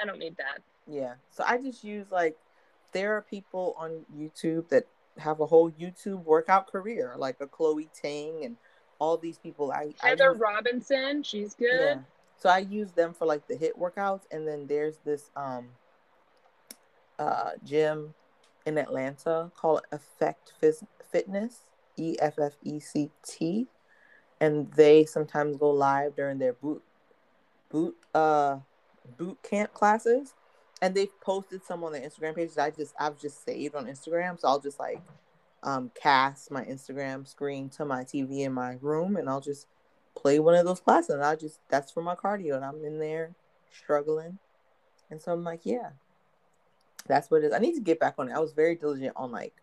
I 0.01 0.07
don't 0.07 0.19
need 0.19 0.37
that. 0.39 0.63
Yeah. 0.87 1.15
So 1.31 1.45
I 1.47 1.59
just 1.59 1.85
use 1.85 2.11
like 2.11 2.37
there 2.93 3.17
are 3.17 3.23
people 3.23 3.75
on 3.79 4.05
YouTube 4.17 4.69
that 4.71 4.87
have 5.19 5.41
a 5.41 5.47
whole 5.47 5.71
YouTube 5.73 6.25
workout 6.25 6.67
career, 6.73 7.15
like 7.19 7.37
a 7.41 7.47
Chloe 7.47 7.91
Ting 7.95 8.45
and 8.45 8.57
all 8.99 9.17
these 9.19 9.37
people. 9.39 9.71
I 9.73 9.93
I 10.03 10.09
Heather 10.11 10.31
use- 10.33 10.39
Robinson, 10.41 11.23
she's 11.23 11.55
good. 11.55 11.69
yeah. 11.99 11.99
So 12.39 12.49
I 12.49 12.59
use 12.61 12.93
them 12.93 13.13
for 13.13 13.27
like 13.27 13.47
the 13.47 13.57
hit 13.57 13.79
workouts, 13.79 14.23
and 14.31 14.49
then 14.49 14.67
there's 14.67 14.97
this 15.05 15.31
um 15.37 15.69
uh 17.19 17.51
gym 17.65 18.15
in 18.67 18.79
Atlanta 18.79 19.51
called 19.57 19.83
Effect 19.93 20.53
Fitness, 21.11 21.67
E 21.97 22.17
F 22.21 22.39
F 22.39 22.53
E 22.63 22.81
C 22.81 23.11
T, 23.27 23.67
and 24.41 24.71
they 24.73 25.05
sometimes 25.05 25.57
go 25.57 25.71
live 25.71 26.17
during 26.17 26.39
their 26.39 26.53
boot 26.53 26.83
boot 27.71 27.97
uh 28.15 28.59
boot 29.17 29.39
camp 29.43 29.73
classes, 29.73 30.35
and 30.83 30.95
they've 30.95 31.21
posted 31.21 31.65
some 31.65 31.85
on 31.85 31.93
their 31.93 32.03
Instagram 32.03 32.35
pages. 32.35 32.59
I 32.59 32.71
just 32.71 32.95
I've 32.99 33.19
just 33.19 33.45
saved 33.45 33.75
on 33.75 33.87
Instagram, 33.87 34.39
so 34.39 34.49
I'll 34.49 34.61
just 34.61 34.79
like 34.79 35.01
um 35.63 35.91
cast 36.01 36.51
my 36.51 36.65
Instagram 36.65 37.27
screen 37.29 37.69
to 37.71 37.85
my 37.85 38.03
TV 38.05 38.41
in 38.41 38.53
my 38.53 38.79
room, 38.81 39.17
and 39.17 39.29
I'll 39.29 39.41
just 39.41 39.67
play 40.15 40.39
one 40.39 40.55
of 40.55 40.67
those 40.67 40.81
classes 40.81 41.11
and 41.11 41.25
I 41.25 41.37
just 41.37 41.61
that's 41.69 41.93
for 41.93 42.03
my 42.03 42.15
cardio 42.15 42.57
and 42.57 42.65
I'm 42.65 42.85
in 42.85 42.99
there 42.99 43.35
struggling. 43.73 44.39
And 45.11 45.21
so 45.21 45.33
I'm 45.33 45.45
like, 45.45 45.61
yeah. 45.65 45.91
That's 47.07 47.31
what 47.31 47.43
it 47.43 47.47
is. 47.47 47.53
I 47.53 47.59
need 47.59 47.75
to 47.75 47.81
get 47.81 47.99
back 47.99 48.15
on 48.19 48.29
it. 48.29 48.35
I 48.35 48.39
was 48.39 48.53
very 48.53 48.75
diligent 48.77 49.15
on 49.17 49.33
like 49.33 49.55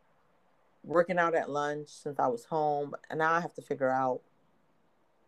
working 0.87 1.17
out 1.19 1.35
at 1.35 1.49
lunch 1.49 1.89
since 1.89 2.17
I 2.19 2.27
was 2.27 2.45
home. 2.45 2.95
And 3.09 3.19
now 3.19 3.33
I 3.33 3.41
have 3.41 3.53
to 3.55 3.61
figure 3.61 3.89
out 3.89 4.21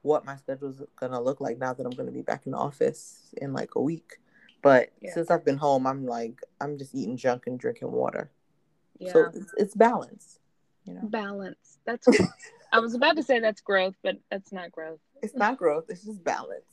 what 0.01 0.25
my 0.25 0.37
schedule 0.37 0.69
is 0.69 0.81
gonna 0.95 1.21
look 1.21 1.41
like 1.41 1.57
now 1.57 1.73
that 1.73 1.85
I'm 1.85 1.91
gonna 1.91 2.11
be 2.11 2.21
back 2.21 2.45
in 2.45 2.53
the 2.53 2.57
office 2.57 3.33
in 3.41 3.53
like 3.53 3.75
a 3.75 3.81
week. 3.81 4.17
But 4.61 4.91
Yeah. 5.01 5.13
since 5.13 5.29
I've 5.29 5.45
been 5.45 5.57
home, 5.57 5.85
I'm 5.85 6.05
like 6.05 6.41
I'm 6.61 6.77
just 6.77 6.95
eating 6.95 7.17
junk 7.17 7.47
and 7.47 7.59
drinking 7.59 7.91
water. 7.91 8.31
Yeah. 8.97 9.13
So 9.13 9.25
it's, 9.33 9.53
it's 9.57 9.75
balance. 9.75 10.39
You 10.85 10.93
know, 10.95 11.01
Balance. 11.03 11.77
That's. 11.85 12.07
I 12.71 12.79
was 12.79 12.93
about 12.93 13.15
to 13.17 13.23
say 13.23 13.39
that's 13.39 13.61
growth, 13.61 13.95
but 14.03 14.17
that's 14.31 14.51
not 14.51 14.71
growth. 14.71 14.99
it's 15.21 15.35
not 15.35 15.57
growth. 15.57 15.85
It's 15.89 16.03
just 16.05 16.23
balance. 16.23 16.63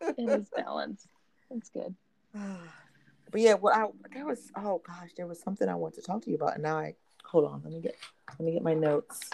It 0.00 0.14
is 0.18 0.48
balance. 0.54 1.06
That's 1.50 1.68
good. 1.70 1.94
but 2.34 3.40
yeah, 3.40 3.54
what 3.54 3.74
I 3.76 3.86
there 4.12 4.26
was 4.26 4.50
oh 4.56 4.82
gosh, 4.84 5.10
there 5.16 5.26
was 5.26 5.40
something 5.40 5.68
I 5.68 5.74
wanted 5.74 6.00
to 6.00 6.06
talk 6.06 6.22
to 6.22 6.30
you 6.30 6.36
about, 6.36 6.54
and 6.54 6.62
now 6.62 6.78
I 6.78 6.94
hold 7.24 7.44
on. 7.46 7.62
Let 7.64 7.72
me 7.72 7.80
get 7.80 7.96
let 8.38 8.40
me 8.40 8.52
get 8.52 8.62
my 8.62 8.74
notes 8.74 9.30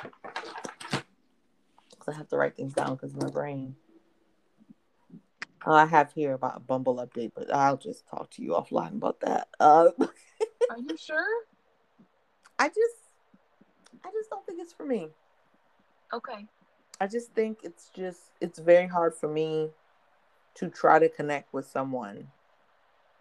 because 1.90 2.08
I 2.08 2.12
have 2.12 2.28
to 2.28 2.36
write 2.36 2.56
things 2.56 2.74
down 2.74 2.94
because 2.94 3.14
my 3.14 3.28
brain. 3.28 3.76
Uh, 5.66 5.72
I 5.72 5.86
have 5.86 6.12
here 6.12 6.34
about 6.34 6.56
a 6.58 6.60
Bumble 6.60 6.96
update, 7.04 7.32
but 7.34 7.52
I'll 7.52 7.76
just 7.76 8.06
talk 8.08 8.30
to 8.32 8.42
you 8.42 8.50
offline 8.50 8.94
about 8.94 9.20
that. 9.20 9.48
Uh, 9.58 9.88
Are 10.70 10.78
you 10.78 10.96
sure? 10.96 11.26
I 12.58 12.68
just, 12.68 13.10
I 14.04 14.10
just 14.12 14.30
don't 14.30 14.46
think 14.46 14.60
it's 14.60 14.72
for 14.72 14.86
me. 14.86 15.08
Okay. 16.12 16.46
I 17.00 17.06
just 17.06 17.32
think 17.32 17.58
it's 17.62 17.90
just 17.94 18.20
it's 18.40 18.58
very 18.58 18.86
hard 18.86 19.14
for 19.14 19.28
me 19.28 19.70
to 20.54 20.68
try 20.68 20.98
to 20.98 21.08
connect 21.08 21.52
with 21.52 21.66
someone 21.66 22.28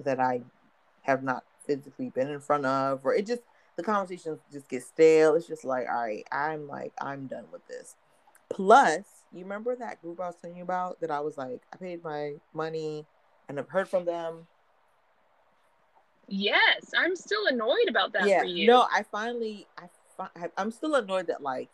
that 0.03 0.19
I 0.19 0.41
have 1.01 1.23
not 1.23 1.43
physically 1.65 2.09
been 2.09 2.29
in 2.29 2.39
front 2.39 2.65
of 2.65 3.01
or 3.03 3.13
it 3.13 3.25
just 3.25 3.41
the 3.75 3.83
conversations 3.83 4.39
just 4.51 4.69
get 4.69 4.83
stale. 4.83 5.35
It's 5.35 5.47
just 5.47 5.65
like, 5.65 5.87
all 5.89 6.03
right, 6.03 6.25
I'm 6.31 6.67
like, 6.67 6.93
I'm 6.99 7.27
done 7.27 7.45
with 7.51 7.65
this. 7.67 7.95
Plus, 8.49 9.03
you 9.33 9.43
remember 9.43 9.75
that 9.75 10.01
group 10.01 10.19
I 10.19 10.27
was 10.27 10.35
telling 10.41 10.57
you 10.57 10.63
about 10.63 11.01
that 11.01 11.11
I 11.11 11.19
was 11.19 11.37
like, 11.37 11.61
I 11.73 11.77
paid 11.77 12.03
my 12.03 12.35
money 12.53 13.05
and 13.49 13.59
I've 13.59 13.69
heard 13.69 13.89
from 13.89 14.05
them. 14.05 14.47
Yes, 16.27 16.91
I'm 16.97 17.15
still 17.15 17.45
annoyed 17.47 17.87
about 17.87 18.13
that 18.13 18.27
yeah, 18.27 18.39
for 18.39 18.45
you. 18.45 18.67
no, 18.67 18.87
I 18.91 19.03
finally, 19.03 19.67
I, 19.77 19.83
fi- 20.17 20.49
I'm 20.57 20.71
still 20.71 20.95
annoyed 20.95 21.27
that 21.27 21.41
like 21.43 21.69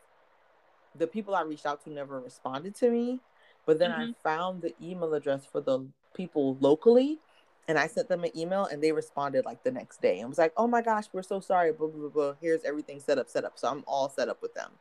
the 0.98 1.08
people 1.08 1.36
I 1.36 1.42
reached 1.44 1.66
out 1.66 1.84
to 1.86 1.90
never 1.90 2.20
responded 2.20 2.76
to 2.76 2.90
me. 2.90 3.20
But 3.66 3.80
then 3.80 3.92
I 3.92 4.08
Mhm. 4.08 4.16
found 4.18 4.62
the 4.62 4.74
email 4.82 5.14
address 5.14 5.46
for 5.46 5.62
the 5.62 5.86
people 6.14 6.58
locally, 6.60 7.20
and 7.68 7.78
I 7.78 7.88
sent 7.88 8.10
them 8.10 8.24
an 8.24 8.38
email 8.38 8.66
and 8.66 8.82
they 8.84 8.92
responded 8.92 9.46
like 9.46 9.64
the 9.64 9.72
next 9.72 10.02
day 10.02 10.20
and 10.20 10.30
was 10.30 10.38
like, 10.38 10.54
"Oh 10.58 10.68
my 10.68 10.82
gosh, 10.82 11.06
we're 11.14 11.22
so 11.24 11.40
sorry. 11.40 11.72
Blah 11.72 11.88
blah 11.88 12.00
blah. 12.02 12.10
blah. 12.10 12.34
Here's 12.42 12.64
everything 12.64 13.00
set 13.00 13.18
up, 13.18 13.30
set 13.30 13.46
up." 13.46 13.58
So 13.58 13.70
I'm 13.70 13.84
all 13.88 14.10
set 14.10 14.30
up 14.30 14.42
with 14.42 14.54
them. 14.54 14.72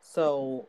So, 0.00 0.68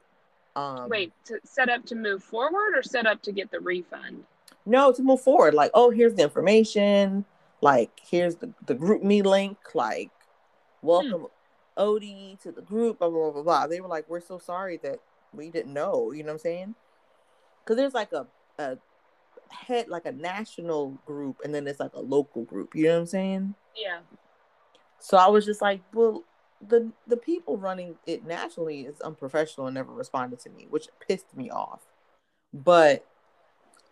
um, 0.56 0.90
Wait, 0.90 1.14
to 1.26 1.40
set 1.44 1.70
up 1.70 1.86
to 1.88 1.96
move 1.96 2.24
forward 2.24 2.78
or 2.78 2.84
set 2.84 3.06
up 3.06 3.22
to 3.24 3.32
get 3.32 3.52
the 3.52 3.60
refund? 3.60 4.26
no, 4.66 4.92
to 4.92 5.02
move 5.02 5.22
forward. 5.22 5.54
Like, 5.54 5.72
oh, 5.74 5.90
here's 5.90 6.14
the 6.14 6.24
information. 6.24 7.26
Like, 7.62 7.92
here's 8.02 8.36
the 8.36 8.54
the 8.66 8.76
GroupMe 8.76 9.24
link. 9.24 9.58
Like, 9.74 10.12
welcome 10.82 11.28
Odie 11.78 12.42
to 12.42 12.52
the 12.52 12.62
group. 12.62 13.00
Blah 13.00 13.10
blah 13.10 13.20
blah 13.20 13.32
blah. 13.32 13.44
blah. 13.44 13.68
They 13.68 13.82
were 13.82 13.88
like, 13.88 14.10
"We're 14.10 14.20
so 14.20 14.40
sorry 14.40 14.78
that 14.78 15.00
we 15.34 15.50
didn't 15.50 15.74
know." 15.74 16.12
You 16.12 16.24
know 16.24 16.28
what 16.28 16.34
I'm 16.34 16.40
saying? 16.40 16.76
Because 17.64 17.78
there's 17.78 17.94
like 17.94 18.12
a 18.14 18.28
a 18.58 18.78
head 19.52 19.88
like 19.88 20.06
a 20.06 20.12
national 20.12 20.92
group 21.06 21.42
and 21.44 21.54
then 21.54 21.68
it's 21.68 21.80
like 21.80 21.94
a 21.94 22.00
local 22.02 22.44
group. 22.44 22.76
You 22.76 22.86
know 22.86 22.94
what 22.94 23.00
I'm 23.02 23.06
saying? 23.08 23.56
Yeah. 23.76 24.00
So 25.00 25.18
I 25.18 25.28
was 25.28 25.46
just 25.46 25.62
like, 25.62 25.82
well, 25.94 26.24
the 26.68 26.92
the 27.08 27.18
people 27.18 27.58
running 27.58 27.96
it 28.06 28.26
nationally 28.26 28.82
is 28.82 29.00
unprofessional 29.02 29.68
and 29.68 29.74
never 29.76 29.94
responded 29.94 30.40
to 30.42 30.50
me, 30.50 30.68
which 30.70 30.88
pissed 31.08 31.36
me 31.36 31.50
off. 31.50 31.82
But 32.54 33.06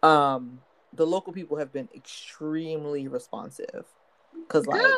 um 0.03 0.59
the 0.93 1.05
local 1.05 1.33
people 1.33 1.57
have 1.57 1.71
been 1.71 1.89
extremely 1.95 3.07
responsive 3.07 3.85
because 4.33 4.65
like 4.67 4.81
Good. 4.81 4.97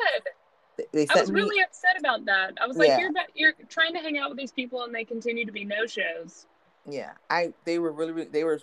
they- 0.78 0.86
they 0.94 1.08
I 1.10 1.20
was 1.22 1.32
me 1.32 1.42
really 1.42 1.62
upset 1.62 2.00
about 2.00 2.26
that. 2.26 2.54
I 2.62 2.66
was 2.68 2.78
like, 2.78 2.88
Yeah. 2.90 3.00
you're 3.00 3.12
you're 3.36 3.54
trying 3.68 3.94
to 3.94 4.00
hang 4.00 4.18
out 4.18 4.30
with 4.30 4.38
these 4.38 4.52
people 4.52 4.84
and 4.84 4.96
they 4.96 5.04
continue 5.04 5.46
to 5.46 5.52
be 5.52 5.66
no 5.66 5.86
shows. 5.86 6.46
yeah 6.86 7.12
i 7.30 7.54
they 7.66 7.78
were 7.78 7.92
really, 7.92 8.14
really 8.14 8.30
they 8.30 8.44
were 8.46 8.60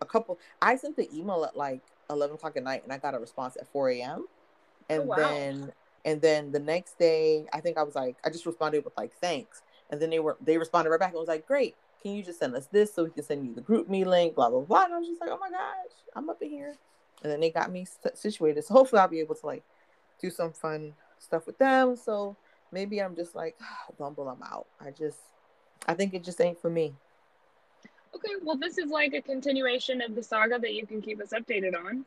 a 0.00 0.06
couple 0.06 0.38
i 0.62 0.76
sent 0.76 0.96
the 0.96 1.08
email 1.16 1.44
at 1.44 1.56
like 1.56 1.82
11 2.08 2.34
o'clock 2.36 2.56
at 2.56 2.62
night 2.62 2.82
and 2.84 2.92
i 2.92 2.98
got 2.98 3.14
a 3.14 3.18
response 3.18 3.56
at 3.60 3.66
4 3.72 3.90
a.m 3.90 4.24
oh, 4.24 4.28
and 4.88 5.02
Oh, 5.02 5.04
wow. 5.04 5.16
then 5.16 5.72
and 6.04 6.20
then 6.22 6.50
the 6.52 6.58
next 6.58 6.98
day 6.98 7.46
i 7.52 7.60
think 7.60 7.76
i 7.78 7.82
was 7.82 7.94
like 7.94 8.16
i 8.24 8.30
just 8.30 8.46
responded 8.46 8.84
with 8.84 8.96
like 8.96 9.12
thanks. 9.20 9.62
And 9.92 10.00
then 10.00 10.10
they 10.10 10.20
were 10.20 10.36
they 10.40 10.56
responded 10.56 10.90
right 10.90 11.00
back 11.00 11.10
and 11.10 11.18
was 11.18 11.26
like 11.26 11.48
great. 11.48 11.74
Can 12.00 12.12
you 12.14 12.22
just 12.22 12.38
send 12.38 12.54
us 12.54 12.66
this 12.66 12.94
so 12.94 13.02
we 13.02 13.10
can 13.10 13.24
send 13.24 13.44
you 13.44 13.52
the 13.56 13.60
GroupMe 13.60 14.06
link 14.06 14.36
blah 14.36 14.48
blah 14.48 14.60
blah. 14.60 14.84
And 14.84 14.94
i 14.94 14.98
was 14.98 15.08
just 15.08 15.20
like 15.20 15.30
oh 15.30 15.38
my 15.40 15.50
gosh 15.50 15.94
i'm 16.14 16.30
up 16.30 16.40
in 16.40 16.48
here. 16.48 16.76
And 17.24 17.32
then 17.32 17.40
they 17.40 17.50
got 17.50 17.72
me 17.72 17.84
situated. 18.14 18.64
So 18.64 18.74
hopefully 18.74 19.00
i'll 19.00 19.08
be 19.08 19.18
able 19.18 19.34
to 19.34 19.46
like 19.46 19.64
do 20.20 20.30
some 20.30 20.52
fun 20.52 20.94
stuff 21.18 21.44
with 21.44 21.58
them. 21.58 21.96
So 21.96 22.36
maybe 22.70 23.02
i'm 23.02 23.16
just 23.16 23.34
like 23.34 23.58
bumble 23.98 24.28
i'm 24.28 24.42
out. 24.44 24.66
I 24.80 24.92
just 24.92 25.18
i 25.88 25.94
think 25.94 26.14
it 26.14 26.22
just 26.22 26.40
ain't 26.40 26.60
for 26.60 26.70
me 26.70 26.94
Okay, 28.14 28.32
well, 28.42 28.56
this 28.56 28.78
is 28.78 28.90
like 28.90 29.14
a 29.14 29.22
continuation 29.22 30.02
of 30.02 30.14
the 30.14 30.22
saga 30.22 30.58
that 30.58 30.74
you 30.74 30.86
can 30.86 31.00
keep 31.00 31.20
us 31.20 31.30
updated 31.30 31.74
on. 31.76 32.04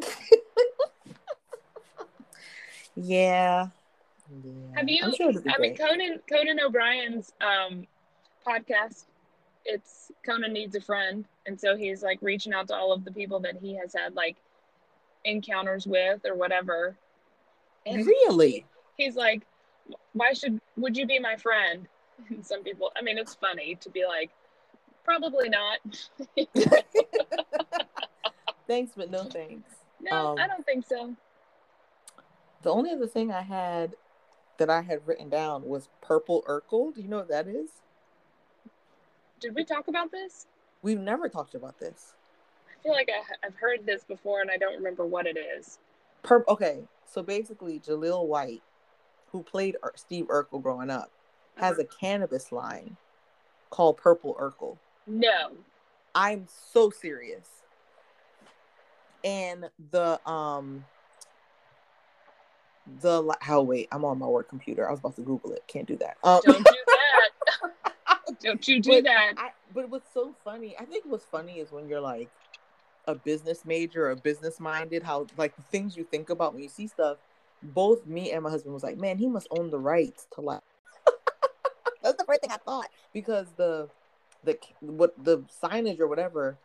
Yeah. 2.96 3.68
yeah. 4.44 4.52
Have 4.76 4.90
you? 4.90 5.00
I'm 5.04 5.16
sure 5.16 5.32
I 5.50 5.58
mean. 5.60 5.76
Conan 5.76 6.20
Conan 6.30 6.60
O'Brien's 6.60 7.34
um, 7.42 7.88
podcast. 8.46 9.06
It's 9.66 10.12
Conan 10.26 10.54
needs 10.54 10.76
a 10.76 10.82
friend, 10.82 11.26
and 11.46 11.60
so 11.60 11.76
he's 11.76 12.04
like 12.04 12.20
reaching 12.22 12.54
out 12.54 12.68
to 12.68 12.76
all 12.76 12.92
of 12.92 13.06
the 13.06 13.12
people 13.12 13.40
that 13.42 13.56
he 13.62 13.76
has 13.78 13.94
had 13.94 14.16
like 14.16 14.36
encounters 15.26 15.88
with 15.88 16.26
or 16.26 16.36
whatever. 16.36 16.96
And 17.86 18.06
Really? 18.06 18.66
he's 18.98 19.16
like, 19.16 19.44
"Why 20.14 20.34
should 20.34 20.60
would 20.78 20.98
you 20.98 21.06
be 21.06 21.20
my 21.20 21.36
friend?" 21.38 21.88
And 22.30 22.46
some 22.46 22.64
people, 22.64 22.92
I 22.96 23.02
mean, 23.02 23.18
it's 23.18 23.34
funny 23.34 23.76
to 23.82 23.90
be 23.90 24.06
like, 24.06 24.30
"Probably 25.04 25.50
not." 25.50 25.80
Thanks, 28.68 28.94
but 28.96 29.12
no 29.12 29.26
thanks. 29.26 29.70
no, 30.00 30.32
Um, 30.32 30.38
I 30.40 30.48
don't 30.48 30.66
think 30.66 30.88
so. 30.88 31.16
The 32.62 32.72
only 32.72 32.92
other 32.92 33.08
thing 33.08 33.32
I 33.32 33.42
had 33.42 33.96
that 34.58 34.70
I 34.70 34.82
had 34.82 35.06
written 35.06 35.30
down 35.30 35.68
was 35.68 35.90
purple 36.02 36.44
Urkel. 36.48 36.96
Do 36.96 37.02
you 37.02 37.10
know 37.10 37.18
what 37.18 37.28
that 37.28 37.48
is? 37.48 37.70
Did 39.42 39.54
we 39.56 39.66
talk 39.66 39.90
about 39.90 40.12
this? 40.12 40.48
We've 40.82 41.00
never 41.00 41.28
talked 41.28 41.56
about 41.56 41.78
this. 41.80 42.14
I 42.70 42.82
feel 42.82 42.94
like 42.94 43.10
I, 43.10 43.46
I've 43.46 43.56
heard 43.56 43.86
this 43.86 44.06
before, 44.06 44.40
and 44.42 44.50
I 44.50 44.58
don't 44.58 44.76
remember 44.78 45.06
what 45.06 45.28
it 45.28 45.38
is. 45.38 45.80
Pur- 46.22 46.46
okay, 46.48 46.84
so 47.06 47.22
basically, 47.22 47.80
Jaleel 47.80 48.26
White, 48.28 48.62
who 49.32 49.44
played 49.44 49.76
Steve 49.96 50.28
Urkel 50.28 50.62
growing 50.62 50.90
up, 50.90 51.12
has 51.58 51.80
a 51.80 51.86
cannabis 51.86 52.52
line 52.54 52.96
called 53.70 53.98
Purple 53.98 54.36
Urkel. 54.40 54.78
No. 55.08 55.52
I'm 56.16 56.48
so 56.72 56.90
serious. 56.90 57.48
And 59.24 59.70
the 59.92 60.20
um 60.30 60.86
the 63.02 63.36
how 63.42 63.62
wait, 63.62 63.88
I'm 63.92 64.06
on 64.06 64.20
my 64.20 64.28
work 64.28 64.50
computer. 64.50 64.88
I 64.88 64.92
was 64.92 65.00
about 65.00 65.16
to 65.16 65.22
Google 65.22 65.54
it. 65.54 65.64
Can't 65.68 65.88
do 65.88 65.96
that. 65.98 66.18
Um, 66.24 66.42
Don't 66.44 66.58
do 66.58 66.78
that. 66.88 68.34
Don't 68.42 68.68
you 68.68 68.82
do 68.82 68.90
But 68.90 69.04
that. 69.06 69.34
I, 69.38 69.50
but 69.74 69.90
what's 69.90 70.14
so 70.14 70.36
funny, 70.44 70.76
I 70.80 70.86
think 70.86 71.06
what's 71.08 71.26
funny 71.26 71.60
is 71.60 71.72
when 71.72 71.88
you're 71.88 72.02
like 72.02 72.30
a 73.08 73.16
business 73.16 73.66
major 73.66 74.10
or 74.10 74.16
business 74.16 74.60
minded, 74.60 75.04
how 75.04 75.28
like 75.38 75.56
the 75.56 75.62
things 75.64 75.96
you 75.96 76.04
think 76.04 76.30
about 76.30 76.54
when 76.54 76.64
you 76.64 76.70
see 76.70 76.88
stuff. 76.88 77.18
Both 77.62 78.06
me 78.06 78.32
and 78.32 78.44
my 78.44 78.50
husband 78.50 78.74
was 78.74 78.84
like, 78.84 78.98
man, 78.98 79.18
he 79.18 79.28
must 79.28 79.48
own 79.50 79.70
the 79.70 79.80
rights 79.80 80.28
to 80.36 80.42
like. 80.42 80.62
That's 82.04 82.18
the 82.18 82.26
first 82.26 82.42
thing 82.42 82.52
I 82.52 82.58
thought 82.58 82.90
because 83.14 83.48
the 83.56 83.88
the 84.44 84.58
what 84.82 85.14
the 85.24 85.40
signage 85.64 86.00
or 86.00 86.08
whatever, 86.08 86.58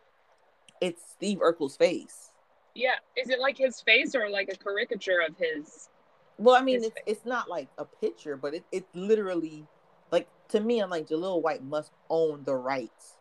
it's 0.81 1.03
Steve 1.13 1.39
Urkel's 1.39 1.77
face. 1.77 2.31
Yeah. 2.75 2.97
Is 3.17 3.31
it 3.31 3.41
like 3.41 3.59
his 3.59 3.81
face 3.81 4.15
or 4.15 4.31
like 4.31 4.49
a 4.53 4.57
caricature 4.57 5.21
of 5.27 5.37
his? 5.37 5.89
Well, 6.39 6.55
I 6.57 6.63
mean, 6.63 6.85
it's 6.85 6.95
face. 6.95 7.05
it's 7.07 7.27
not 7.27 7.49
like 7.51 7.69
a 7.79 7.85
picture, 7.85 8.37
but 8.37 8.55
it, 8.55 8.65
it's 8.73 8.95
literally 8.95 9.67
like 10.13 10.29
to 10.51 10.61
me, 10.61 10.81
I'm 10.81 10.91
like 10.91 11.09
Jaleel 11.09 11.43
White 11.43 11.63
must 11.65 11.93
own 12.11 12.45
the 12.45 12.55
rights 12.55 13.17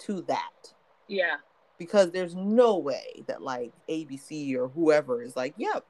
to 0.00 0.22
that. 0.22 0.74
Yeah. 1.08 1.36
because 1.78 2.12
there's 2.12 2.34
no 2.34 2.78
way 2.78 3.24
that 3.26 3.42
like 3.42 3.72
ABC 3.88 4.54
or 4.56 4.68
whoever 4.68 5.20
is 5.22 5.36
like, 5.36 5.54
yep, 5.56 5.84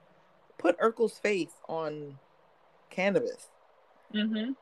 put 0.58 0.78
Urkel's 0.80 1.18
face 1.18 1.52
on 1.68 2.18
cannabis. 2.90 3.48
Mm-hmm. 4.14 4.52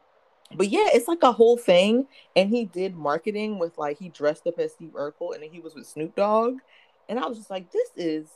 But 0.55 0.69
yeah, 0.69 0.89
it's 0.93 1.09
like 1.09 1.23
a 1.23 1.33
whole 1.33 1.57
thing. 1.57 2.07
And 2.35 2.51
he 2.51 2.65
did 2.65 2.97
marketing 2.97 3.59
with 3.59 3.79
like 3.79 3.99
he 3.99 4.09
dressed 4.09 4.47
up 4.47 4.59
as 4.59 4.73
Steve 4.73 4.91
Urkel 4.95 5.35
and 5.35 5.43
then 5.43 5.51
he 5.51 5.61
was 5.61 5.75
with 5.75 5.87
Snoop 5.87 6.17
Dogg. 6.17 6.59
And 7.09 7.19
I 7.19 7.27
was 7.27 7.39
just 7.39 7.51
like, 7.51 7.71
this 7.73 7.91
is 7.97 8.29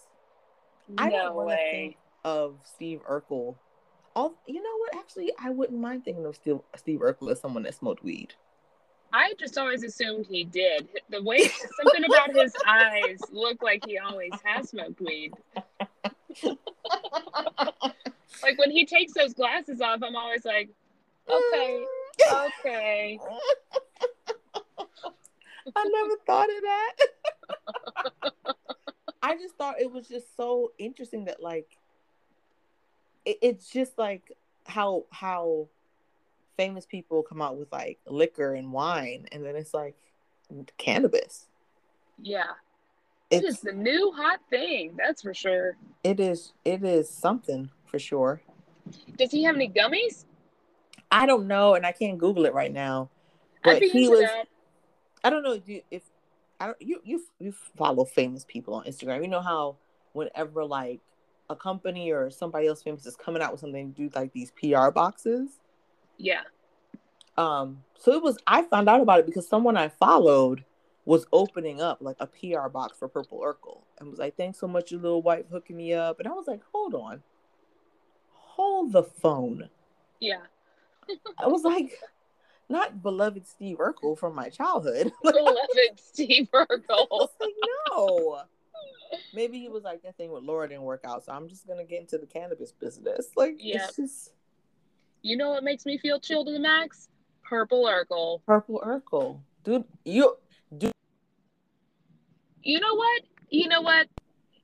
I 0.98 1.11
don't 1.11 1.24
No 1.24 1.33
want 1.35 1.48
to 1.50 1.55
way. 1.55 1.68
think 1.72 1.96
of 2.24 2.57
Steve 2.64 3.00
Urkel. 3.09 3.57
All 4.16 4.35
you 4.46 4.62
know 4.62 4.79
what? 4.79 4.96
Actually, 4.96 5.33
I 5.42 5.50
wouldn't 5.50 5.81
mind 5.81 6.05
thinking 6.05 6.24
of 6.27 6.37
Steve 6.37 6.61
Steve 6.77 7.00
Urkel 7.00 7.31
as 7.33 7.40
someone 7.40 7.64
that 7.64 7.74
smoked 7.74 8.05
weed. 8.05 8.35
I 9.12 9.33
just 9.38 9.57
always 9.59 9.85
assumed 9.85 10.27
he 10.27 10.44
did. 10.44 10.88
The 11.09 11.22
way 11.22 11.38
something 11.83 12.05
about 12.05 12.35
his 12.35 12.53
eyes 12.66 13.18
looked 13.33 13.62
like 13.62 13.85
he 13.87 13.98
always 13.98 14.33
has 14.44 14.70
smoked 14.70 15.00
weed. 15.00 15.33
Like 18.42 18.59
when 18.59 18.70
he 18.70 18.85
takes 18.85 19.12
those 19.14 19.33
glasses 19.33 19.81
off, 19.81 20.00
I'm 20.03 20.16
always 20.16 20.44
like, 20.44 20.68
okay, 21.31 21.85
okay. 22.64 23.18
I 25.77 25.85
never 25.85 26.16
thought 26.27 26.48
of 26.50 26.62
that. 26.62 26.92
I 29.22 29.37
just 29.37 29.57
thought 29.57 29.81
it 29.81 29.90
was 29.90 30.07
just 30.07 30.37
so 30.37 30.72
interesting 30.79 31.24
that 31.27 31.42
like 31.42 31.79
it, 33.24 33.38
it's 33.40 33.70
just 33.70 33.96
like 33.98 34.33
how 34.66 35.05
how 35.11 35.68
famous 36.57 36.87
people 36.87 37.22
come 37.22 37.40
out 37.42 37.57
with 37.57 37.72
like 37.72 37.98
liquor 38.07 38.55
and 38.55 38.72
wine 38.72 39.27
and 39.33 39.44
then 39.44 39.57
it's 39.57 39.72
like 39.74 39.96
cannabis. 40.77 41.46
Yeah. 42.20 42.53
It 43.31 43.42
It's 43.44 43.61
the 43.61 43.72
new 43.72 44.12
hot 44.14 44.40
thing, 44.50 44.94
that's 44.96 45.22
for 45.22 45.33
sure. 45.35 45.77
it 46.05 46.20
is 46.20 46.53
it 46.64 46.85
is 46.85 47.09
something 47.09 47.70
for 47.87 47.98
sure. 47.98 48.42
Does 49.16 49.31
he 49.31 49.42
have 49.44 49.57
any 49.57 49.70
gummies? 49.70 50.27
I 51.14 51.27
don't 51.27 51.46
know 51.46 51.74
and 51.74 51.87
I 51.87 51.92
can't 51.92 52.18
Google 52.18 52.44
it 52.44 52.53
right 52.55 52.72
now. 52.72 53.09
But 53.62 53.83
he 53.83 54.09
was 54.09 54.20
that. 54.20 54.48
I 55.22 55.31
don't 55.31 55.44
know 55.44 55.53
if 55.53 55.68
you 55.68 55.81
if 55.90 56.03
I 56.59 56.66
don't 56.66 56.83
you 56.83 57.00
you 57.05 57.24
you 57.38 57.55
follow 57.77 58.05
famous 58.05 58.44
people 58.44 58.74
on 58.74 58.85
Instagram. 58.85 59.22
You 59.22 59.29
know 59.29 59.40
how 59.40 59.77
whenever 60.12 60.64
like 60.64 61.00
a 61.48 61.55
company 61.55 62.11
or 62.11 62.31
somebody 62.31 62.66
else 62.66 62.83
famous 62.83 63.07
is 63.07 63.14
coming 63.14 63.42
out 63.42 63.53
with 63.53 63.61
something, 63.61 63.92
do 63.92 64.11
like 64.14 64.33
these 64.33 64.50
PR 64.50 64.90
boxes. 64.90 65.61
Yeah. 66.18 66.42
Um, 67.38 67.85
so 67.96 68.12
it 68.12 68.22
was 68.22 68.38
I 68.46 68.62
found 68.62 68.88
out 68.88 69.00
about 69.00 69.20
it 69.20 69.27
because 69.27 69.48
someone 69.48 69.77
I 69.77 69.90
followed 69.90 70.64
was 71.05 71.27
opening 71.33 71.81
up 71.81 71.98
like 72.00 72.16
a 72.18 72.27
PR 72.27 72.68
box 72.68 72.98
for 72.98 73.09
Purple 73.09 73.40
Urkel 73.40 73.83
and 73.98 74.11
was 74.11 74.18
like, 74.18 74.37
"Thanks 74.37 74.59
so 74.59 74.66
much, 74.66 74.90
Jaleel 74.90 75.22
White, 75.22 75.46
for 75.46 75.55
hooking 75.55 75.77
me 75.77 75.94
up." 75.94 76.18
And 76.18 76.27
I 76.27 76.33
was 76.33 76.48
like, 76.48 76.62
"Hold 76.72 76.94
on, 76.94 77.22
hold 78.33 78.92
the 78.92 79.05
phone." 79.05 79.68
Yeah. 80.20 80.42
I 81.38 81.46
was 81.48 81.62
like, 81.62 81.98
"Not 82.68 83.02
beloved 83.02 83.46
Steve 83.46 83.78
Urkel 83.78 84.18
from 84.18 84.34
my 84.34 84.48
childhood." 84.48 85.12
Beloved 85.22 85.96
Steve 85.96 86.48
Urkel. 86.52 87.28
like, 87.40 87.50
no. 87.90 88.42
maybe 89.34 89.58
he 89.60 89.68
was 89.68 89.84
like 89.84 90.02
that 90.02 90.16
thing 90.16 90.30
with 90.32 90.42
Laura 90.44 90.68
didn't 90.68 90.82
work 90.82 91.04
out, 91.04 91.24
so 91.24 91.32
I'm 91.32 91.48
just 91.48 91.66
gonna 91.66 91.84
get 91.84 92.00
into 92.00 92.18
the 92.18 92.26
cannabis 92.26 92.72
business. 92.72 93.28
Like, 93.36 93.56
Yeah. 93.58 93.84
it's 93.86 93.96
just 93.96 94.32
You 95.22 95.36
know 95.36 95.50
what 95.50 95.64
makes 95.64 95.86
me 95.86 95.98
feel 95.98 96.20
chill 96.20 96.44
to 96.44 96.52
the 96.52 96.58
max? 96.58 97.08
Purple 97.42 97.84
Urkel. 97.84 98.40
purple 98.46 98.80
Urkel, 98.84 99.40
dude. 99.64 99.84
You 100.04 100.36
do. 100.78 100.90
You 102.62 102.80
know 102.80 102.94
what? 102.94 103.22
You 103.50 103.68
know 103.68 103.82
what? 103.82 104.08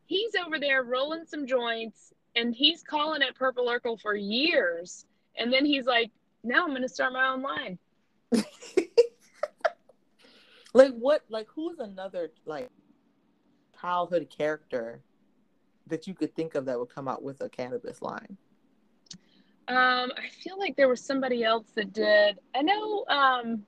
He's 0.06 0.32
over 0.34 0.58
there 0.58 0.82
rolling 0.82 1.24
some 1.26 1.46
joints 1.46 2.12
and 2.34 2.54
he's 2.54 2.82
calling 2.82 3.22
it 3.22 3.34
Purple 3.34 3.66
Urkel 3.66 4.00
for 4.00 4.14
years. 4.14 5.04
And 5.36 5.52
then 5.52 5.64
he's 5.64 5.86
like, 5.86 6.10
now 6.42 6.64
I'm 6.64 6.70
going 6.70 6.82
to 6.82 6.88
start 6.88 7.12
my 7.12 7.28
own 7.28 7.42
line. 7.42 7.78
like 10.74 10.92
what? 10.92 11.24
Like 11.28 11.46
who's 11.54 11.78
another 11.78 12.30
like 12.44 12.70
childhood 13.80 14.28
character 14.36 15.00
that 15.86 16.06
you 16.06 16.14
could 16.14 16.34
think 16.34 16.54
of 16.54 16.64
that 16.66 16.78
would 16.78 16.94
come 16.94 17.08
out 17.08 17.22
with 17.22 17.40
a 17.40 17.48
cannabis 17.48 18.00
line? 18.02 18.36
Um, 19.68 20.10
I 20.16 20.28
feel 20.42 20.58
like 20.58 20.76
there 20.76 20.88
was 20.88 21.00
somebody 21.00 21.44
else 21.44 21.66
that 21.76 21.92
did. 21.92 22.38
I 22.54 22.62
know, 22.62 23.04
um, 23.08 23.62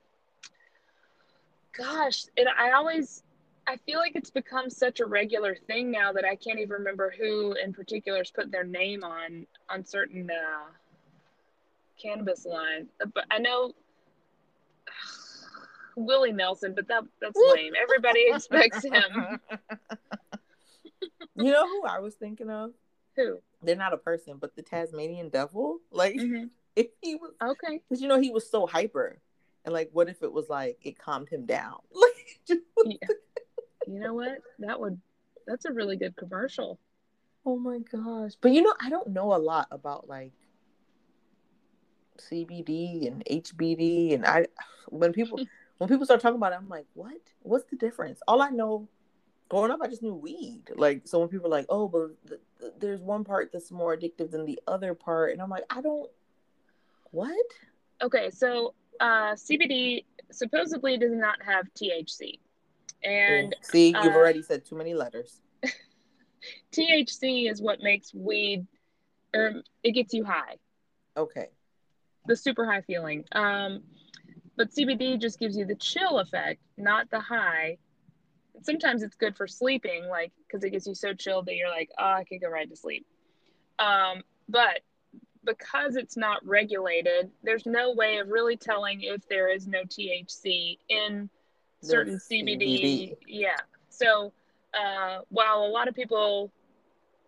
gosh, 1.77 2.25
it, 2.35 2.47
I 2.57 2.71
always, 2.71 3.23
I 3.67 3.77
feel 3.85 3.99
like 3.99 4.13
it's 4.15 4.29
become 4.29 4.69
such 4.69 4.99
a 4.99 5.05
regular 5.05 5.55
thing 5.67 5.91
now 5.91 6.11
that 6.11 6.25
I 6.25 6.35
can't 6.35 6.59
even 6.59 6.71
remember 6.71 7.13
who 7.17 7.53
in 7.53 7.73
particular 7.73 8.21
is 8.21 8.31
putting 8.31 8.51
their 8.51 8.65
name 8.65 9.03
on 9.03 9.47
on 9.69 9.85
certain 9.85 10.29
uh, 10.29 10.71
cannabis 12.03 12.45
line. 12.45 12.87
But 13.13 13.25
I 13.31 13.39
know 13.39 13.73
Willie 15.95 16.31
Nelson, 16.33 16.73
but 16.75 16.87
that 16.87 17.03
that's 17.21 17.39
lame. 17.55 17.73
Everybody 17.81 18.25
expects 18.27 18.83
him. 18.83 19.39
you 21.35 21.51
know 21.51 21.67
who 21.67 21.83
I 21.85 21.99
was 21.99 22.15
thinking 22.15 22.49
of? 22.49 22.71
Who? 23.15 23.39
They're 23.61 23.75
not 23.75 23.93
a 23.93 23.97
person, 23.97 24.37
but 24.39 24.55
the 24.55 24.61
Tasmanian 24.63 25.29
devil. 25.29 25.79
Like 25.91 26.15
hmm 26.19 26.45
if 26.75 26.87
he 27.01 27.15
was 27.15 27.31
Okay. 27.41 27.79
because 27.87 28.01
you 28.01 28.07
know 28.07 28.19
he 28.19 28.31
was 28.31 28.49
so 28.49 28.65
hyper. 28.65 29.19
And 29.65 29.73
like 29.73 29.89
what 29.93 30.09
if 30.09 30.21
it 30.23 30.33
was 30.33 30.49
like 30.49 30.77
it 30.81 30.97
calmed 30.99 31.29
him 31.29 31.45
down? 31.45 31.77
Like 31.93 32.39
just, 32.47 32.61
Yeah. 32.83 33.07
You 33.87 33.99
know 33.99 34.13
what? 34.13 34.39
That 34.59 34.79
would. 34.79 34.99
That's 35.45 35.65
a 35.65 35.71
really 35.71 35.97
good 35.97 36.15
commercial. 36.15 36.79
oh 37.45 37.57
my 37.57 37.79
gosh. 37.79 38.31
But 38.41 38.51
you 38.53 38.61
know, 38.61 38.73
I 38.81 38.89
don't 38.89 39.09
know 39.09 39.33
a 39.35 39.37
lot 39.37 39.67
about 39.71 40.07
like 40.09 40.31
CBD 42.19 43.07
and 43.07 43.23
HBD 43.25 44.13
and 44.13 44.25
I 44.25 44.47
when 44.87 45.13
people 45.13 45.39
when 45.77 45.89
people 45.89 46.05
start 46.05 46.21
talking 46.21 46.37
about 46.37 46.53
it, 46.53 46.57
I'm 46.57 46.69
like, 46.69 46.85
what? 46.93 47.17
What's 47.41 47.65
the 47.65 47.75
difference? 47.75 48.21
All 48.27 48.41
I 48.41 48.49
know 48.49 48.87
growing 49.49 49.71
up, 49.71 49.79
I 49.83 49.87
just 49.87 50.01
knew 50.01 50.13
weed. 50.13 50.63
Like, 50.75 51.01
so 51.05 51.19
when 51.19 51.27
people 51.27 51.47
are 51.47 51.51
like, 51.51 51.65
oh, 51.69 51.87
but 51.87 52.11
th- 52.27 52.41
th- 52.59 52.73
there's 52.79 53.01
one 53.01 53.23
part 53.23 53.51
that's 53.51 53.71
more 53.71 53.95
addictive 53.95 54.31
than 54.31 54.45
the 54.45 54.59
other 54.67 54.93
part, 54.93 55.31
and 55.31 55.41
I'm 55.41 55.49
like, 55.49 55.65
I 55.69 55.81
don't. 55.81 56.09
What? 57.11 57.45
Okay, 58.01 58.29
so 58.31 58.73
uh, 58.99 59.33
CBD 59.33 60.05
supposedly 60.31 60.97
does 60.97 61.11
not 61.11 61.41
have 61.43 61.67
THC, 61.75 62.39
and 63.03 63.55
see, 63.61 63.89
you've 63.89 63.95
uh, 63.97 64.17
already 64.17 64.41
said 64.41 64.65
too 64.65 64.75
many 64.75 64.93
letters. 64.93 65.41
THC 66.71 67.51
is 67.51 67.61
what 67.61 67.81
makes 67.81 68.13
weed, 68.13 68.65
or 69.35 69.61
it 69.83 69.91
gets 69.91 70.13
you 70.13 70.23
high, 70.23 70.57
Okay. 71.15 71.49
The 72.25 72.35
super 72.35 72.65
high 72.65 72.81
feeling. 72.81 73.25
Um, 73.31 73.81
but 74.55 74.71
CBD 74.71 75.19
just 75.19 75.39
gives 75.39 75.57
you 75.57 75.65
the 75.65 75.75
chill 75.75 76.19
effect, 76.19 76.61
not 76.77 77.09
the 77.09 77.19
high. 77.19 77.77
Sometimes 78.61 79.03
it's 79.03 79.15
good 79.15 79.35
for 79.35 79.47
sleeping, 79.47 80.07
like 80.07 80.31
because 80.47 80.63
it 80.63 80.69
gets 80.69 80.87
you 80.87 80.95
so 80.95 81.13
chilled 81.13 81.47
that 81.47 81.55
you're 81.55 81.69
like, 81.69 81.89
oh, 81.97 82.13
I 82.13 82.23
could 82.23 82.41
go 82.41 82.49
right 82.49 82.69
to 82.69 82.75
sleep. 82.75 83.05
Um, 83.79 84.23
but 84.47 84.81
because 85.43 85.95
it's 85.95 86.15
not 86.15 86.45
regulated, 86.45 87.31
there's 87.43 87.65
no 87.65 87.93
way 87.93 88.17
of 88.17 88.29
really 88.29 88.55
telling 88.55 89.01
if 89.01 89.27
there 89.27 89.51
is 89.51 89.67
no 89.67 89.83
THC 89.83 90.77
in 90.87 91.29
certain 91.81 92.17
CBD. 92.17 92.61
CBD. 92.61 93.17
Yeah. 93.27 93.57
So 93.89 94.31
uh, 94.73 95.19
while 95.29 95.63
a 95.63 95.67
lot 95.69 95.87
of 95.87 95.95
people 95.95 96.51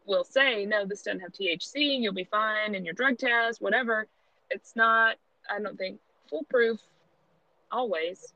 will 0.06 0.24
say, 0.24 0.66
no, 0.66 0.86
this 0.86 1.02
doesn't 1.02 1.20
have 1.22 1.32
THC, 1.32 2.00
you'll 2.00 2.14
be 2.14 2.26
fine 2.26 2.76
in 2.76 2.86
your 2.86 2.94
drug 2.94 3.18
test, 3.18 3.62
whatever, 3.62 4.08
it's 4.50 4.76
not, 4.76 5.18
I 5.50 5.60
don't 5.60 5.78
think, 5.78 6.00
foolproof 6.30 6.80
always. 7.72 8.34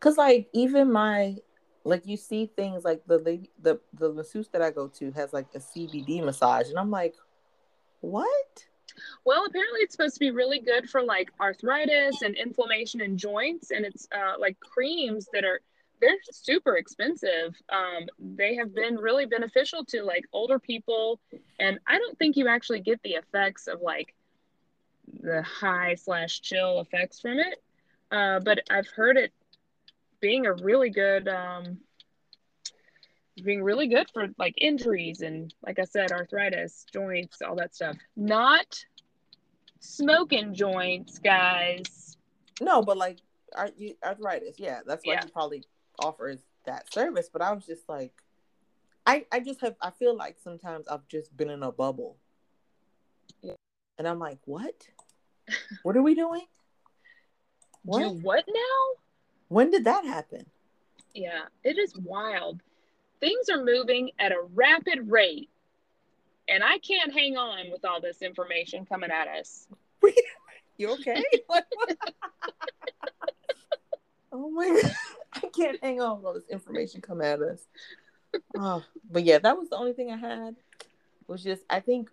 Cause 0.00 0.18
like 0.18 0.48
even 0.52 0.92
my 0.92 1.36
like 1.84 2.06
you 2.06 2.16
see 2.16 2.50
things 2.56 2.84
like 2.84 3.02
the 3.06 3.18
lady 3.18 3.50
the 3.62 3.80
the 3.94 4.12
masseuse 4.12 4.48
that 4.48 4.60
I 4.60 4.70
go 4.70 4.88
to 4.88 5.10
has 5.12 5.32
like 5.32 5.46
a 5.54 5.58
CBD 5.58 6.22
massage, 6.22 6.68
and 6.68 6.78
I'm 6.78 6.90
like, 6.90 7.14
what? 8.00 8.66
Well, 9.24 9.44
apparently 9.46 9.80
it's 9.80 9.92
supposed 9.92 10.14
to 10.14 10.20
be 10.20 10.30
really 10.30 10.60
good 10.60 10.88
for 10.88 11.02
like 11.02 11.30
arthritis 11.40 12.22
and 12.22 12.34
inflammation 12.36 13.00
in 13.00 13.16
joints, 13.16 13.70
and 13.70 13.84
it's 13.84 14.08
uh, 14.12 14.38
like 14.38 14.58
creams 14.60 15.28
that 15.32 15.44
are 15.44 15.60
they're 16.00 16.16
super 16.30 16.76
expensive. 16.76 17.54
Um, 17.70 18.06
they 18.18 18.54
have 18.56 18.74
been 18.74 18.96
really 18.96 19.26
beneficial 19.26 19.84
to 19.86 20.02
like 20.02 20.24
older 20.32 20.58
people, 20.58 21.20
and 21.58 21.78
I 21.86 21.98
don't 21.98 22.18
think 22.18 22.36
you 22.36 22.48
actually 22.48 22.80
get 22.80 23.00
the 23.02 23.14
effects 23.14 23.66
of 23.66 23.80
like 23.80 24.14
the 25.20 25.42
high 25.42 25.94
slash 25.94 26.40
chill 26.40 26.80
effects 26.80 27.20
from 27.20 27.38
it. 27.38 27.62
Uh, 28.10 28.40
but 28.40 28.60
I've 28.70 28.88
heard 28.88 29.16
it 29.16 29.32
being 30.20 30.46
a 30.46 30.52
really 30.54 30.90
good 30.90 31.28
um, 31.28 31.78
being 33.44 33.62
really 33.62 33.86
good 33.88 34.08
for 34.12 34.28
like 34.38 34.54
injuries 34.58 35.20
and 35.20 35.52
like 35.64 35.78
I 35.78 35.84
said, 35.84 36.12
arthritis, 36.12 36.86
joints, 36.92 37.42
all 37.42 37.56
that 37.56 37.74
stuff. 37.74 37.96
Not 38.16 38.84
smoking 39.80 40.54
joints, 40.54 41.18
guys. 41.18 42.16
No, 42.60 42.82
but 42.82 42.96
like 42.96 43.18
arthritis, 44.02 44.56
yeah, 44.58 44.80
that's 44.86 45.04
why 45.06 45.14
Yeah. 45.14 45.24
he 45.24 45.30
probably 45.30 45.64
offers 45.98 46.40
that 46.64 46.92
service. 46.92 47.28
But 47.32 47.42
I 47.42 47.52
was 47.52 47.66
just 47.66 47.88
like, 47.88 48.12
I 49.06 49.26
I 49.30 49.40
just 49.40 49.60
have 49.60 49.76
I 49.80 49.90
feel 49.90 50.16
like 50.16 50.36
sometimes 50.42 50.88
I've 50.88 51.06
just 51.08 51.36
been 51.36 51.50
in 51.50 51.62
a 51.62 51.72
bubble. 51.72 52.16
And 53.98 54.06
I'm 54.06 54.18
like, 54.18 54.38
what? 54.44 54.88
What 55.82 55.96
are 55.96 56.02
we 56.02 56.14
doing? 56.14 56.46
What? 57.84 58.00
What? 58.00 58.08
Do 58.08 58.26
what 58.26 58.44
now? 58.48 59.00
When 59.48 59.70
did 59.70 59.84
that 59.84 60.04
happen? 60.04 60.46
Yeah, 61.14 61.44
it 61.62 61.78
is 61.78 61.96
wild. 61.96 62.60
Things 63.20 63.48
are 63.48 63.62
moving 63.62 64.10
at 64.18 64.32
a 64.32 64.42
rapid 64.54 65.10
rate, 65.10 65.48
and 66.48 66.64
I 66.64 66.78
can't 66.78 67.12
hang 67.12 67.36
on 67.36 67.70
with 67.70 67.84
all 67.84 68.00
this 68.00 68.22
information 68.22 68.84
coming 68.86 69.10
at 69.10 69.28
us. 69.28 69.68
You 70.78 70.90
okay? 70.90 71.24
Oh 74.38 74.50
my 74.50 74.68
god, 74.68 74.92
I 75.32 75.46
can't 75.56 75.82
hang 75.82 76.02
on 76.02 76.18
with 76.18 76.26
all 76.26 76.34
this 76.34 76.48
information 76.50 77.00
come 77.00 77.22
at 77.22 77.40
us. 77.40 77.60
Oh, 78.58 78.82
but 79.10 79.24
yeah, 79.24 79.38
that 79.38 79.56
was 79.56 79.70
the 79.70 79.76
only 79.76 79.94
thing 79.94 80.10
I 80.10 80.16
had. 80.18 80.56
Was 81.26 81.42
just 81.42 81.62
I 81.70 81.80
think 81.80 82.10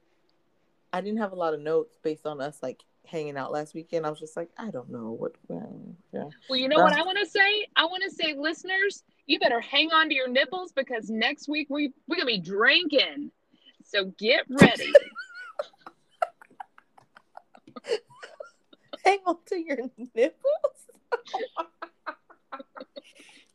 I 0.93 1.01
didn't 1.01 1.17
have 1.17 1.31
a 1.31 1.35
lot 1.35 1.55
of 1.55 1.59
notes 1.59 1.97
based 2.03 2.27
on 2.27 2.39
us 2.39 2.59
like 2.61 2.83
hanging 3.05 3.35
out 3.35 3.51
last 3.51 3.73
weekend. 3.73 4.05
I 4.05 4.11
was 4.11 4.19
just 4.19 4.37
like, 4.37 4.49
I 4.57 4.69
don't 4.69 4.89
know 4.89 5.17
what. 5.17 5.33
um, 5.49 5.97
yeah. 6.13 6.25
Well, 6.47 6.59
you 6.59 6.69
know 6.69 6.77
what 6.77 6.93
I 6.93 7.01
want 7.01 7.17
to 7.17 7.25
say? 7.25 7.67
I 7.75 7.85
want 7.85 8.03
to 8.03 8.11
say, 8.11 8.35
listeners, 8.37 9.03
you 9.25 9.39
better 9.39 9.59
hang 9.59 9.91
on 9.91 10.07
to 10.09 10.15
your 10.15 10.29
nipples 10.29 10.71
because 10.71 11.09
next 11.09 11.49
week 11.49 11.67
we 11.69 11.91
we're 12.07 12.15
gonna 12.15 12.27
be 12.27 12.39
drinking. 12.39 13.31
So 13.85 14.05
get 14.17 14.45
ready. 14.49 14.93
Hang 19.05 19.19
on 19.25 19.35
to 19.47 19.57
your 19.57 19.77
nipples. 20.15 20.37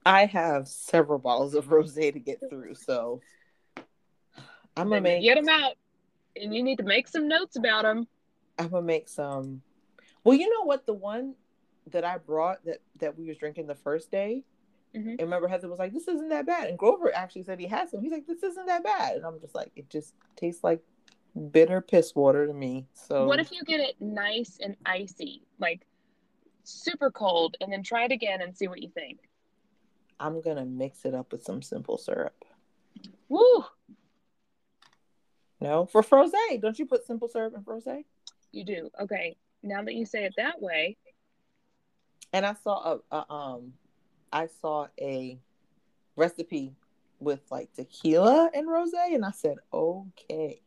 I 0.05 0.27
have 0.27 0.69
several 0.69 1.19
bottles 1.19 1.55
of 1.55 1.69
rosé 1.69 2.13
to 2.13 2.19
get 2.19 2.41
through, 2.51 2.75
so 2.75 3.23
I'm 4.77 4.91
gonna 4.91 5.01
make 5.01 5.23
Get 5.23 5.37
them 5.37 5.49
out, 5.49 5.73
and 6.43 6.55
you 6.55 6.63
need 6.63 6.79
to 6.79 6.85
make 6.85 7.09
some 7.09 7.29
notes 7.29 7.57
about 7.57 7.83
them. 7.83 8.07
I'm 8.59 8.69
gonna 8.69 8.83
make 8.83 9.09
some. 9.09 9.63
Well, 10.25 10.37
you 10.37 10.49
know 10.49 10.65
what? 10.65 10.87
The 10.87 10.95
one 10.95 11.35
that 11.89 12.05
I 12.05 12.19
brought 12.19 12.65
that 12.65 12.81
that 12.97 13.17
we 13.19 13.27
was 13.29 13.39
drinking 13.39 13.67
the 13.67 13.75
first 13.75 14.11
day, 14.11 14.45
Mhm. 14.95 15.11
and 15.13 15.21
remember 15.21 15.49
Heather 15.49 15.69
was 15.69 15.79
like, 15.79 15.93
"This 15.93 16.09
isn't 16.09 16.29
that 16.29 16.47
bad," 16.47 16.69
and 16.69 16.79
Grover 16.79 17.15
actually 17.15 17.45
said 17.45 17.61
he 17.61 17.67
had 17.67 17.89
some. 17.89 18.03
He's 18.03 18.13
like, 18.13 18.27
"This 18.27 18.43
isn't 18.43 18.67
that 18.67 18.83
bad," 18.83 19.17
and 19.17 19.25
I'm 19.25 19.41
just 19.41 19.55
like, 19.55 19.73
"It 19.77 19.89
just 19.89 20.15
tastes 20.37 20.65
like 20.65 20.83
bitter 21.53 21.81
piss 21.81 22.15
water 22.15 22.47
to 22.47 22.53
me." 22.53 22.87
So 22.93 23.27
What 23.27 23.41
if 23.41 23.53
you 23.53 23.63
get 23.65 23.81
it 23.81 24.01
nice 24.01 24.59
and 24.61 24.77
icy, 24.85 25.43
like 25.59 25.87
super 26.65 27.11
cold, 27.11 27.57
and 27.61 27.73
then 27.73 27.83
try 27.83 28.05
it 28.05 28.13
again 28.13 28.43
and 28.43 28.57
see 28.57 28.69
what 28.69 28.83
you 28.83 28.91
think? 28.91 29.29
I'm 30.21 30.41
gonna 30.41 30.67
mix 30.67 31.05
it 31.05 31.15
up 31.15 31.33
with 31.33 31.45
some 31.45 31.63
simple 31.63 31.97
syrup. 31.97 32.45
Woo! 33.29 33.65
No, 35.61 35.87
for 35.87 36.03
frosé, 36.03 36.61
don't 36.61 36.79
you 36.79 36.87
put 36.87 37.07
simple 37.07 37.29
serve 37.29 37.55
in 37.55 37.63
frosé? 37.63 38.05
You 38.53 38.65
do. 38.65 38.91
Okay. 39.01 39.37
Now 39.63 39.83
that 39.83 39.95
you 39.95 40.07
say 40.07 40.25
it 40.25 40.35
that 40.37 40.63
way, 40.63 40.97
And 42.33 42.47
I 42.47 42.55
saw 42.63 42.99
a, 43.11 43.17
a 43.17 43.33
um, 43.33 43.73
I 44.33 44.49
saw 44.61 44.87
a 45.01 45.39
recipe 46.17 46.75
with 47.19 47.41
like 47.51 47.73
tequila 47.75 48.51
and 48.55 48.69
rose, 48.69 48.93
and 48.93 49.25
I 49.25 49.33
said, 49.33 49.57
okay. 49.73 50.61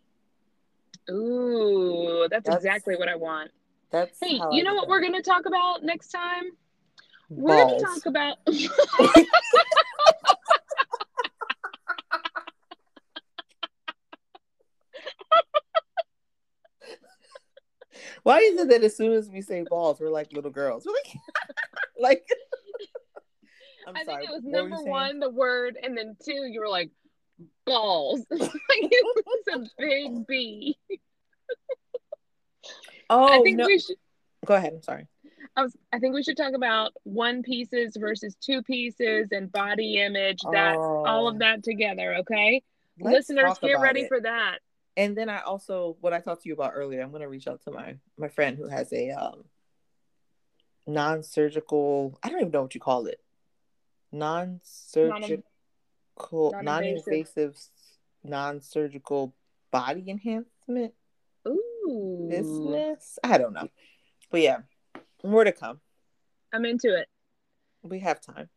Ooh, 1.09 2.27
that's, 2.29 2.45
that's 2.45 2.57
exactly 2.57 2.95
what 2.97 3.07
I 3.07 3.15
want. 3.15 3.51
That's 3.91 4.19
hey, 4.19 4.39
you 4.51 4.63
know 4.63 4.75
what 4.75 4.87
we're 4.87 5.01
gonna 5.01 5.21
talk 5.21 5.45
about 5.45 5.83
next 5.83 6.09
time? 6.09 6.43
Balls. 7.29 7.41
We're 7.43 7.57
gonna 7.57 7.79
talk 7.79 8.05
about. 8.05 8.37
Why 18.23 18.39
is 18.39 18.59
it 18.59 18.69
that 18.69 18.83
as 18.83 18.95
soon 18.95 19.13
as 19.13 19.29
we 19.29 19.41
say 19.41 19.63
balls, 19.69 19.99
we're 19.99 20.09
like 20.09 20.31
little 20.31 20.51
girls? 20.51 20.85
We're 20.85 20.93
like, 20.93 21.17
like 21.99 22.23
I'm 23.87 23.95
i 23.95 24.03
sorry. 24.03 24.27
think 24.27 24.31
it 24.31 24.33
was 24.33 24.43
number 24.43 24.83
one, 24.83 25.19
the 25.19 25.29
word, 25.29 25.77
and 25.81 25.97
then 25.97 26.15
two, 26.23 26.47
you 26.49 26.59
were 26.59 26.69
like 26.69 26.91
balls. 27.65 28.25
like 28.29 28.51
it 28.69 29.25
was 29.25 29.43
a 29.55 29.81
big 29.81 30.27
B. 30.27 30.77
oh, 33.09 33.39
I 33.39 33.41
think 33.41 33.57
no. 33.57 33.65
we 33.65 33.79
should. 33.79 33.97
Go 34.45 34.55
ahead. 34.55 34.73
I'm 34.73 34.83
sorry. 34.83 35.07
I 35.55 35.63
was. 35.63 35.75
I 35.91 35.99
think 35.99 36.13
we 36.13 36.23
should 36.23 36.37
talk 36.37 36.53
about 36.53 36.93
one 37.03 37.41
pieces 37.41 37.97
versus 37.99 38.35
two 38.39 38.61
pieces 38.61 39.29
and 39.31 39.51
body 39.51 39.97
image. 39.97 40.39
That 40.51 40.77
oh. 40.77 41.05
all 41.05 41.27
of 41.27 41.35
oh. 41.35 41.39
that 41.39 41.63
together. 41.63 42.17
Okay, 42.19 42.61
Let's 42.99 43.29
listeners, 43.29 43.57
get 43.59 43.79
ready 43.79 44.01
it. 44.01 44.07
for 44.07 44.21
that. 44.21 44.59
And 45.01 45.17
then 45.17 45.29
I 45.29 45.41
also, 45.41 45.97
what 45.99 46.13
I 46.13 46.19
talked 46.19 46.43
to 46.43 46.47
you 46.47 46.53
about 46.53 46.73
earlier, 46.75 47.01
I'm 47.01 47.09
going 47.09 47.23
to 47.23 47.27
reach 47.27 47.47
out 47.47 47.63
to 47.63 47.71
my 47.71 47.95
my 48.17 48.27
friend 48.27 48.55
who 48.55 48.67
has 48.67 48.93
a 48.93 49.09
um 49.09 49.45
non-surgical. 50.85 52.19
I 52.21 52.29
don't 52.29 52.41
even 52.41 52.51
know 52.51 52.61
what 52.61 52.75
you 52.75 52.81
call 52.81 53.07
it 53.07 53.19
non-surgical, 54.11 55.43
non-invasive, 56.61 57.57
non-surgical 58.23 59.33
body 59.71 60.07
enhancement 60.07 60.93
Ooh. 61.47 62.27
business. 62.29 63.17
I 63.23 63.39
don't 63.39 63.53
know, 63.53 63.69
but 64.29 64.41
yeah, 64.41 64.59
more 65.23 65.43
to 65.43 65.51
come. 65.51 65.79
I'm 66.53 66.65
into 66.65 66.95
it. 66.95 67.07
We 67.81 68.01
have 68.01 68.21
time. 68.21 68.49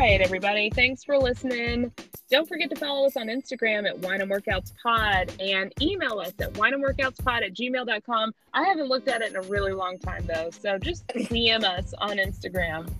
Right, 0.00 0.20
everybody. 0.22 0.70
Thanks 0.70 1.04
for 1.04 1.18
listening. 1.18 1.92
Don't 2.30 2.48
forget 2.48 2.70
to 2.70 2.76
follow 2.76 3.06
us 3.06 3.18
on 3.18 3.26
Instagram 3.26 3.86
at 3.86 3.98
Wine 3.98 4.22
and 4.22 4.30
Workouts 4.30 4.72
Pod 4.82 5.30
and 5.38 5.74
email 5.82 6.18
us 6.20 6.32
at 6.40 6.54
wineandworkoutspod 6.54 7.44
at 7.44 7.52
gmail.com. 7.52 8.32
I 8.54 8.64
haven't 8.64 8.88
looked 8.88 9.08
at 9.08 9.20
it 9.20 9.30
in 9.30 9.36
a 9.36 9.42
really 9.42 9.72
long 9.72 9.98
time 9.98 10.24
though, 10.26 10.48
so 10.50 10.78
just 10.78 11.06
DM 11.08 11.64
us 11.64 11.92
on 11.98 12.16
Instagram. 12.16 12.90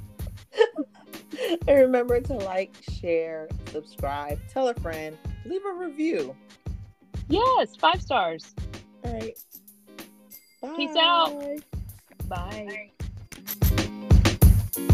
and 1.66 1.78
remember 1.78 2.20
to 2.20 2.34
like, 2.34 2.74
share, 3.00 3.48
subscribe, 3.72 4.38
tell 4.52 4.68
a 4.68 4.74
friend, 4.74 5.16
leave 5.46 5.64
a 5.64 5.72
review. 5.72 6.36
Yes, 7.28 7.76
five 7.76 8.02
stars. 8.02 8.54
All 9.04 9.14
right. 9.14 9.38
Bye. 10.60 10.74
Peace 10.76 10.96
out. 10.98 11.42
Bye. 12.28 12.90
Bye. 14.76 14.90